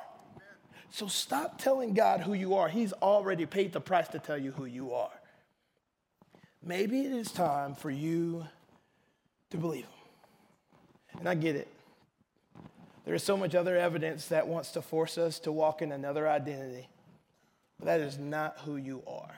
So 0.91 1.07
stop 1.07 1.61
telling 1.61 1.93
God 1.93 2.21
who 2.21 2.33
you 2.33 2.55
are. 2.55 2.69
He's 2.69 2.93
already 2.95 3.45
paid 3.45 3.73
the 3.73 3.81
price 3.81 4.09
to 4.09 4.19
tell 4.19 4.39
you 4.39 4.53
who 4.53 4.65
you 4.65 4.95
are. 4.95 5.11
Maybe 6.65 7.03
it 7.03 7.13
is 7.13 7.31
time 7.31 7.75
for 7.75 7.91
you 7.91 8.47
to 9.51 9.59
believe 9.59 9.85
Him. 9.85 11.19
And 11.21 11.29
I 11.29 11.35
get 11.35 11.57
it. 11.57 11.69
There 13.09 13.15
is 13.15 13.23
so 13.23 13.39
much 13.39 13.55
other 13.55 13.75
evidence 13.75 14.27
that 14.27 14.47
wants 14.47 14.73
to 14.73 14.83
force 14.83 15.17
us 15.17 15.39
to 15.39 15.51
walk 15.51 15.81
in 15.81 15.93
another 15.93 16.29
identity. 16.29 16.91
But 17.79 17.87
that 17.87 18.01
is 18.01 18.19
not 18.19 18.59
who 18.67 18.77
you 18.77 19.03
are. 19.07 19.35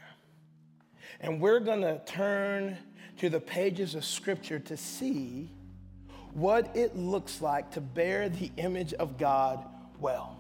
And 1.21 1.41
we're 1.41 1.61
going 1.61 1.83
to 1.83 2.01
turn 2.05 2.77
to 3.19 3.29
the 3.31 3.39
pages 3.39 3.95
of 3.95 4.05
Scripture 4.05 4.59
to 4.59 4.77
see 4.77 5.49
what 6.33 6.75
it 6.77 6.97
looks 6.97 7.41
like 7.41 7.71
to 7.71 7.81
bear 7.81 8.29
the 8.29 8.51
image 8.57 8.93
of 8.95 9.17
God 9.17 9.65
well. 10.01 10.37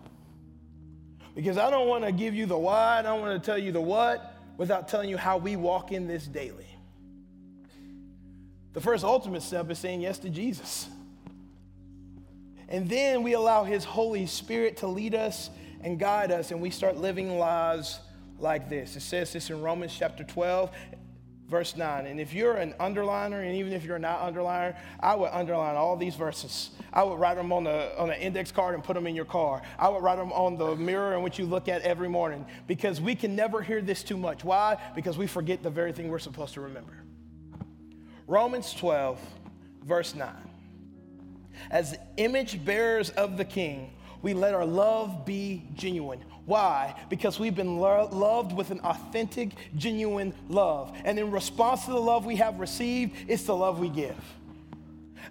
Because 1.36 1.56
I 1.56 1.70
don't 1.70 1.86
want 1.86 2.02
to 2.02 2.10
give 2.10 2.34
you 2.34 2.46
the 2.46 2.58
why, 2.58 2.98
I 2.98 3.02
don't 3.02 3.20
want 3.20 3.40
to 3.40 3.46
tell 3.46 3.58
you 3.58 3.70
the 3.70 3.80
what 3.80 4.34
without 4.56 4.88
telling 4.88 5.08
you 5.08 5.16
how 5.16 5.36
we 5.36 5.54
walk 5.54 5.92
in 5.92 6.08
this 6.08 6.26
daily. 6.26 6.66
The 8.72 8.80
first 8.80 9.04
ultimate 9.04 9.42
step 9.42 9.70
is 9.70 9.78
saying 9.78 10.00
yes 10.00 10.18
to 10.18 10.30
Jesus. 10.30 10.88
And 12.70 12.88
then 12.88 13.22
we 13.22 13.34
allow 13.34 13.64
His 13.64 13.84
Holy 13.84 14.26
Spirit 14.26 14.78
to 14.78 14.86
lead 14.86 15.14
us 15.14 15.50
and 15.82 15.98
guide 15.98 16.30
us, 16.30 16.50
and 16.50 16.60
we 16.60 16.70
start 16.70 16.96
living 16.96 17.38
lives 17.38 17.98
like 18.38 18.68
this. 18.68 18.96
It 18.96 19.00
says 19.00 19.32
this 19.32 19.50
in 19.50 19.60
Romans 19.60 19.94
chapter 19.96 20.24
12, 20.24 20.70
verse 21.48 21.76
9. 21.76 22.06
And 22.06 22.20
if 22.20 22.32
you're 22.32 22.54
an 22.54 22.74
underliner, 22.78 23.44
and 23.44 23.56
even 23.56 23.72
if 23.72 23.84
you're 23.84 23.98
not 23.98 24.20
underliner, 24.20 24.76
I 25.00 25.16
would 25.16 25.30
underline 25.32 25.76
all 25.76 25.96
these 25.96 26.14
verses. 26.14 26.70
I 26.92 27.02
would 27.02 27.18
write 27.18 27.36
them 27.36 27.52
on, 27.52 27.64
the, 27.64 27.98
on 27.98 28.10
an 28.10 28.20
index 28.20 28.52
card 28.52 28.74
and 28.74 28.84
put 28.84 28.94
them 28.94 29.06
in 29.06 29.16
your 29.16 29.24
car. 29.24 29.62
I 29.78 29.88
would 29.88 30.02
write 30.02 30.16
them 30.16 30.32
on 30.32 30.56
the 30.56 30.76
mirror 30.76 31.14
in 31.14 31.22
which 31.22 31.38
you 31.38 31.46
look 31.46 31.68
at 31.68 31.82
every 31.82 32.08
morning 32.08 32.46
because 32.66 33.00
we 33.00 33.14
can 33.14 33.34
never 33.34 33.62
hear 33.62 33.80
this 33.80 34.02
too 34.02 34.16
much. 34.16 34.44
Why? 34.44 34.76
Because 34.94 35.18
we 35.18 35.26
forget 35.26 35.62
the 35.62 35.70
very 35.70 35.92
thing 35.92 36.08
we're 36.08 36.18
supposed 36.18 36.54
to 36.54 36.60
remember. 36.60 36.92
Romans 38.26 38.72
12, 38.74 39.20
verse 39.84 40.14
9. 40.14 40.49
As 41.70 41.96
image 42.16 42.64
bearers 42.64 43.10
of 43.10 43.36
the 43.36 43.44
King, 43.44 43.92
we 44.22 44.34
let 44.34 44.54
our 44.54 44.66
love 44.66 45.24
be 45.24 45.62
genuine. 45.74 46.20
Why? 46.46 46.94
Because 47.08 47.38
we've 47.38 47.54
been 47.54 47.78
lo- 47.78 48.08
loved 48.10 48.52
with 48.52 48.70
an 48.70 48.80
authentic, 48.80 49.50
genuine 49.76 50.34
love. 50.48 50.96
And 51.04 51.18
in 51.18 51.30
response 51.30 51.84
to 51.84 51.92
the 51.92 52.00
love 52.00 52.26
we 52.26 52.36
have 52.36 52.58
received, 52.58 53.14
it's 53.28 53.44
the 53.44 53.54
love 53.54 53.78
we 53.78 53.88
give. 53.88 54.16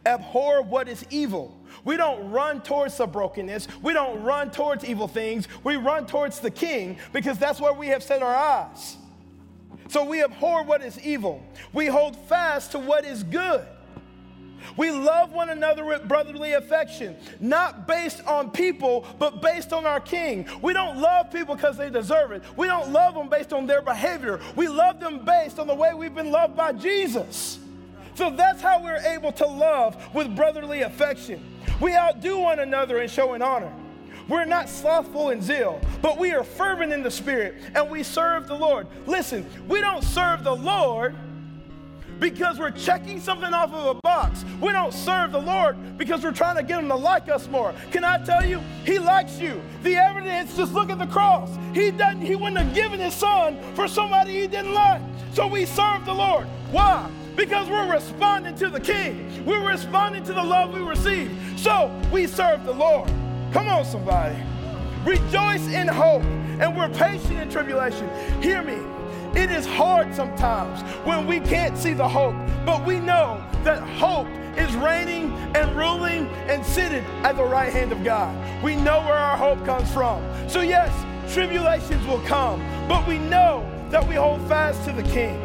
Abhor 0.05 0.61
what 0.61 0.87
is 0.87 1.05
evil. 1.09 1.59
We 1.83 1.97
don't 1.97 2.31
run 2.31 2.61
towards 2.61 2.97
the 2.97 3.07
brokenness. 3.07 3.67
We 3.81 3.93
don't 3.93 4.23
run 4.23 4.51
towards 4.51 4.85
evil 4.85 5.07
things. 5.07 5.47
We 5.63 5.75
run 5.75 6.05
towards 6.05 6.39
the 6.39 6.51
King 6.51 6.97
because 7.13 7.37
that's 7.37 7.59
where 7.59 7.73
we 7.73 7.87
have 7.87 8.03
set 8.03 8.21
our 8.21 8.35
eyes. 8.35 8.97
So 9.89 10.05
we 10.05 10.23
abhor 10.23 10.63
what 10.63 10.83
is 10.83 10.99
evil. 10.99 11.43
We 11.73 11.87
hold 11.87 12.15
fast 12.15 12.71
to 12.71 12.79
what 12.79 13.05
is 13.05 13.23
good. 13.23 13.65
We 14.77 14.91
love 14.91 15.31
one 15.33 15.49
another 15.49 15.85
with 15.85 16.07
brotherly 16.07 16.53
affection, 16.53 17.15
not 17.39 17.87
based 17.87 18.25
on 18.25 18.51
people, 18.51 19.05
but 19.17 19.41
based 19.41 19.73
on 19.73 19.85
our 19.85 19.99
King. 19.99 20.47
We 20.61 20.73
don't 20.73 20.99
love 20.99 21.31
people 21.31 21.55
because 21.55 21.77
they 21.77 21.89
deserve 21.89 22.31
it. 22.31 22.43
We 22.55 22.67
don't 22.67 22.91
love 22.91 23.15
them 23.15 23.29
based 23.29 23.53
on 23.53 23.67
their 23.67 23.81
behavior. 23.81 24.39
We 24.55 24.67
love 24.67 24.99
them 24.99 25.25
based 25.25 25.59
on 25.59 25.67
the 25.67 25.75
way 25.75 25.93
we've 25.93 26.15
been 26.15 26.31
loved 26.31 26.55
by 26.55 26.73
Jesus. 26.73 27.59
So 28.15 28.29
that's 28.29 28.61
how 28.61 28.83
we're 28.83 28.97
able 28.97 29.31
to 29.33 29.47
love 29.47 29.95
with 30.13 30.35
brotherly 30.35 30.81
affection. 30.81 31.41
We 31.79 31.95
outdo 31.95 32.39
one 32.39 32.59
another 32.59 32.99
in 33.01 33.07
showing 33.07 33.41
honor. 33.41 33.71
We're 34.27 34.45
not 34.45 34.69
slothful 34.69 35.29
in 35.29 35.41
zeal, 35.41 35.81
but 36.01 36.19
we 36.19 36.31
are 36.33 36.43
fervent 36.43 36.93
in 36.93 37.01
the 37.01 37.09
spirit 37.09 37.55
and 37.73 37.89
we 37.89 38.03
serve 38.03 38.47
the 38.47 38.55
Lord. 38.55 38.87
Listen, 39.07 39.45
we 39.67 39.81
don't 39.81 40.03
serve 40.03 40.43
the 40.43 40.55
Lord 40.55 41.15
because 42.19 42.59
we're 42.59 42.71
checking 42.71 43.19
something 43.19 43.53
off 43.53 43.73
of 43.73 43.97
a 43.97 43.99
box. 44.01 44.43
We 44.61 44.71
don't 44.71 44.93
serve 44.93 45.31
the 45.31 45.41
Lord 45.41 45.97
because 45.97 46.23
we're 46.23 46.31
trying 46.31 46.57
to 46.57 46.63
get 46.63 46.79
him 46.79 46.87
to 46.89 46.95
like 46.95 47.29
us 47.29 47.47
more. 47.47 47.73
Can 47.91 48.03
I 48.03 48.23
tell 48.23 48.45
you, 48.45 48.59
he 48.85 48.99
likes 48.99 49.39
you. 49.39 49.61
The 49.83 49.95
evidence, 49.95 50.55
just 50.55 50.73
look 50.73 50.89
at 50.89 50.99
the 50.99 51.07
cross. 51.07 51.49
He 51.73 51.91
doesn't, 51.91 52.21
he 52.21 52.35
wouldn't 52.35 52.57
have 52.57 52.73
given 52.73 52.99
his 52.99 53.13
son 53.13 53.57
for 53.75 53.87
somebody 53.87 54.41
he 54.41 54.47
didn't 54.47 54.73
like. 54.73 55.01
So 55.33 55.47
we 55.47 55.65
serve 55.65 56.05
the 56.05 56.13
Lord. 56.13 56.47
Why? 56.71 57.09
Because 57.35 57.69
we're 57.69 57.91
responding 57.91 58.55
to 58.55 58.69
the 58.69 58.79
King. 58.79 59.45
We're 59.45 59.65
responding 59.65 60.23
to 60.25 60.33
the 60.33 60.43
love 60.43 60.73
we 60.73 60.81
receive. 60.81 61.31
So 61.57 61.91
we 62.11 62.27
serve 62.27 62.65
the 62.65 62.73
Lord. 62.73 63.07
Come 63.53 63.67
on, 63.67 63.85
somebody. 63.85 64.35
Rejoice 65.05 65.65
in 65.67 65.87
hope, 65.87 66.23
and 66.23 66.75
we're 66.75 66.89
patient 66.89 67.39
in 67.39 67.49
tribulation. 67.49 68.09
Hear 68.41 68.61
me. 68.61 68.88
It 69.35 69.51
is 69.51 69.65
hard 69.65 70.13
sometimes 70.15 70.81
when 71.05 71.27
we 71.27 71.39
can't 71.39 71.77
see 71.77 71.93
the 71.93 72.07
hope, 72.07 72.35
but 72.65 72.85
we 72.85 72.99
know 72.99 73.43
that 73.63 73.81
hope 73.83 74.27
is 74.57 74.75
reigning 74.75 75.31
and 75.55 75.75
ruling 75.75 76.27
and 76.47 76.65
sitting 76.65 77.03
at 77.23 77.37
the 77.37 77.43
right 77.43 77.71
hand 77.71 77.91
of 77.91 78.03
God. 78.03 78.35
We 78.63 78.75
know 78.75 78.99
where 79.01 79.17
our 79.17 79.37
hope 79.37 79.63
comes 79.65 79.91
from. 79.91 80.23
So, 80.49 80.61
yes, 80.61 80.91
tribulations 81.33 82.05
will 82.07 82.21
come, 82.21 82.59
but 82.87 83.07
we 83.07 83.19
know 83.19 83.69
that 83.89 84.07
we 84.07 84.15
hold 84.15 84.41
fast 84.47 84.83
to 84.85 84.91
the 84.91 85.03
King. 85.03 85.39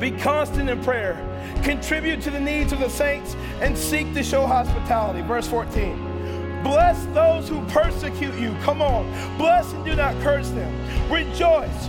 Be 0.00 0.10
constant 0.10 0.68
in 0.68 0.82
prayer, 0.82 1.16
contribute 1.62 2.20
to 2.22 2.30
the 2.30 2.40
needs 2.40 2.72
of 2.72 2.80
the 2.80 2.90
saints, 2.90 3.36
and 3.60 3.78
seek 3.78 4.12
to 4.14 4.22
show 4.22 4.46
hospitality. 4.46 5.22
Verse 5.22 5.48
14. 5.48 6.62
Bless 6.62 7.04
those 7.06 7.48
who 7.48 7.64
persecute 7.66 8.34
you. 8.34 8.54
Come 8.62 8.82
on. 8.82 9.08
Bless 9.38 9.72
and 9.72 9.84
do 9.84 9.94
not 9.94 10.20
curse 10.20 10.50
them. 10.50 10.72
Rejoice 11.10 11.88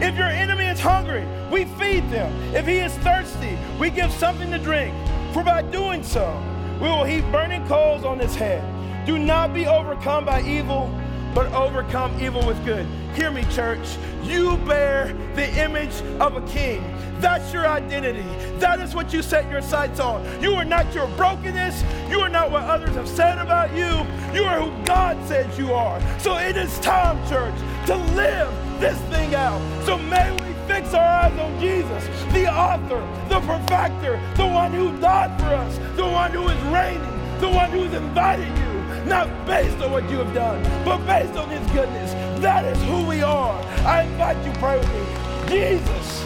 If 0.00 0.16
your 0.16 0.28
enemy 0.28 0.64
is 0.64 0.80
hungry, 0.80 1.26
we 1.50 1.64
feed 1.64 2.08
them. 2.10 2.32
If 2.54 2.66
he 2.66 2.78
is 2.78 2.94
thirsty, 2.98 3.58
we 3.78 3.90
give 3.90 4.12
something 4.12 4.50
to 4.50 4.58
drink. 4.58 4.94
For 5.32 5.42
by 5.42 5.62
doing 5.62 6.02
so, 6.02 6.40
we 6.80 6.88
will 6.88 7.04
heap 7.04 7.24
burning 7.32 7.66
coals 7.66 8.04
on 8.04 8.18
his 8.18 8.34
head. 8.34 8.62
Do 9.06 9.18
not 9.18 9.52
be 9.52 9.66
overcome 9.66 10.24
by 10.24 10.42
evil, 10.42 10.90
but 11.34 11.52
overcome 11.52 12.20
evil 12.22 12.46
with 12.46 12.62
good. 12.64 12.86
Hear 13.14 13.30
me, 13.30 13.44
church. 13.52 13.96
You 14.22 14.56
bear 14.58 15.12
the 15.34 15.48
image 15.62 16.02
of 16.20 16.36
a 16.36 16.46
king. 16.48 16.82
That's 17.18 17.52
your 17.52 17.66
identity. 17.66 18.22
That 18.58 18.80
is 18.80 18.94
what 18.94 19.12
you 19.12 19.22
set 19.22 19.50
your 19.50 19.62
sights 19.62 19.98
on. 19.98 20.24
You 20.40 20.54
are 20.54 20.64
not 20.64 20.94
your 20.94 21.08
brokenness. 21.16 21.82
You 22.08 22.20
are 22.20 22.28
not 22.28 22.50
what 22.50 22.62
others 22.62 22.94
have 22.94 23.08
said 23.08 23.38
about 23.38 23.70
you. 23.70 24.06
You 24.32 24.44
are 24.44 24.60
who 24.60 24.84
God 24.84 25.16
says 25.26 25.58
you 25.58 25.72
are. 25.72 26.00
So 26.20 26.36
it 26.36 26.56
is 26.56 26.78
time, 26.78 27.16
church, 27.28 27.54
to 27.86 27.96
live 28.14 28.67
this 28.78 28.98
thing 29.10 29.34
out. 29.34 29.60
So 29.84 29.98
may 29.98 30.30
we 30.32 30.54
fix 30.66 30.94
our 30.94 31.00
eyes 31.00 31.38
on 31.38 31.58
Jesus, 31.60 32.06
the 32.32 32.46
author, 32.46 33.00
the 33.28 33.40
perfecter, 33.40 34.20
the 34.36 34.46
one 34.46 34.72
who 34.72 34.98
died 35.00 35.38
for 35.40 35.46
us, 35.46 35.78
the 35.96 36.06
one 36.06 36.30
who 36.32 36.48
is 36.48 36.62
reigning, 36.64 37.40
the 37.40 37.48
one 37.48 37.70
who 37.70 37.84
is 37.84 37.94
inviting 37.94 38.56
you 38.56 38.78
not 39.06 39.28
based 39.46 39.78
on 39.78 39.90
what 39.90 40.08
you 40.10 40.18
have 40.18 40.34
done, 40.34 40.62
but 40.84 40.98
based 41.06 41.36
on 41.36 41.48
His 41.48 41.66
goodness. 41.72 42.12
That 42.42 42.64
is 42.64 42.80
who 42.84 43.06
we 43.06 43.22
are. 43.22 43.58
I 43.86 44.02
invite 44.02 44.44
you 44.44 44.52
pray 44.58 44.78
with 44.78 44.92
me. 44.92 45.28
Jesus, 45.48 46.24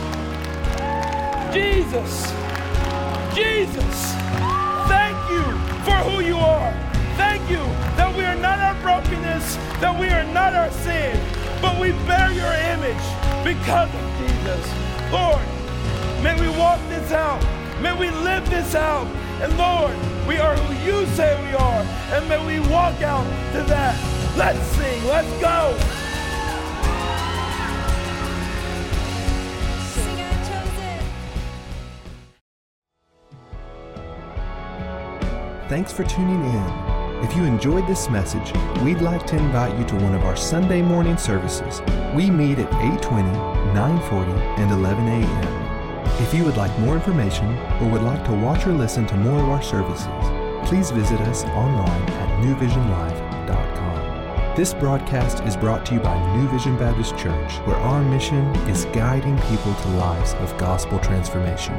Jesus, 1.53 2.33
Jesus, 3.35 4.13
thank 4.89 5.17
you 5.31 5.45
for 5.85 5.97
who 6.11 6.21
you 6.25 6.37
are. 6.37 6.73
Thank 7.17 7.49
you 7.49 7.63
that 7.97 8.15
we 8.17 8.25
are 8.25 8.35
not 8.35 8.59
our 8.59 8.75
brokenness, 8.83 9.57
that 9.81 9.99
we 9.99 10.09
are 10.09 10.25
not 10.25 10.55
our 10.55 10.71
sin, 10.71 11.17
but 11.63 11.81
we 11.81 11.93
bear 12.09 12.33
your 12.33 12.53
image 12.75 13.07
because 13.45 13.89
of 13.95 14.05
Jesus. 14.19 14.65
Lord, 15.13 15.41
may 16.21 16.35
we 16.39 16.49
walk 16.59 16.81
this 16.89 17.13
out. 17.13 17.41
May 17.81 17.97
we 17.97 18.11
live 18.11 18.49
this 18.51 18.75
out. 18.75 19.07
And 19.41 19.57
Lord, 19.57 19.95
we 20.27 20.39
are 20.39 20.57
who 20.57 20.75
you 20.85 21.07
say 21.15 21.41
we 21.49 21.55
are. 21.55 21.83
And 22.13 22.29
may 22.29 22.45
we 22.45 22.61
walk 22.69 23.01
out 23.03 23.25
to 23.53 23.63
that. 23.63 23.97
Let's 24.37 24.59
sing. 24.77 25.05
Let's 25.07 25.41
go. 25.41 25.79
Thanks 35.69 35.93
for 35.93 36.05
tuning 36.05 36.45
in. 36.45 36.92
If 37.23 37.37
you 37.37 37.45
enjoyed 37.45 37.87
this 37.87 38.11
message, 38.11 38.53
we'd 38.83 39.01
like 39.01 39.25
to 39.29 39.37
invite 39.37 39.79
you 39.79 39.85
to 39.85 39.95
one 39.95 40.13
of 40.13 40.25
our 40.25 40.35
Sunday 40.35 40.83
morning 40.83 41.17
services. 41.17 41.81
We 42.17 42.29
meet 42.29 42.59
at 42.59 42.69
8:20, 42.73 43.33
9:40, 43.73 44.33
and 44.59 44.73
11 44.73 45.07
a.m. 45.07 46.05
If 46.21 46.35
you 46.35 46.45
would 46.45 46.57
like 46.57 46.77
more 46.81 46.97
information 46.97 47.57
or 47.81 47.89
would 47.91 48.03
like 48.03 48.25
to 48.25 48.33
watch 48.33 48.67
or 48.67 48.73
listen 48.73 49.07
to 49.07 49.17
more 49.17 49.41
of 49.41 49.51
our 49.51 49.63
services, 49.63 50.09
please 50.69 50.91
visit 50.91 51.21
us 51.21 51.45
online 51.45 52.03
at 52.23 52.29
newvisionlive.com. 52.45 54.57
This 54.57 54.75
broadcast 54.75 55.45
is 55.45 55.57
brought 55.57 55.87
to 55.87 55.95
you 55.95 56.01
by 56.01 56.19
New 56.37 56.49
Vision 56.49 56.77
Baptist 56.77 57.17
Church, 57.17 57.53
where 57.67 57.77
our 57.77 58.03
mission 58.03 58.45
is 58.69 58.87
guiding 58.87 59.39
people 59.43 59.75
to 59.75 59.89
lives 59.91 60.35
of 60.35 60.59
gospel 60.59 60.99
transformation. 60.99 61.77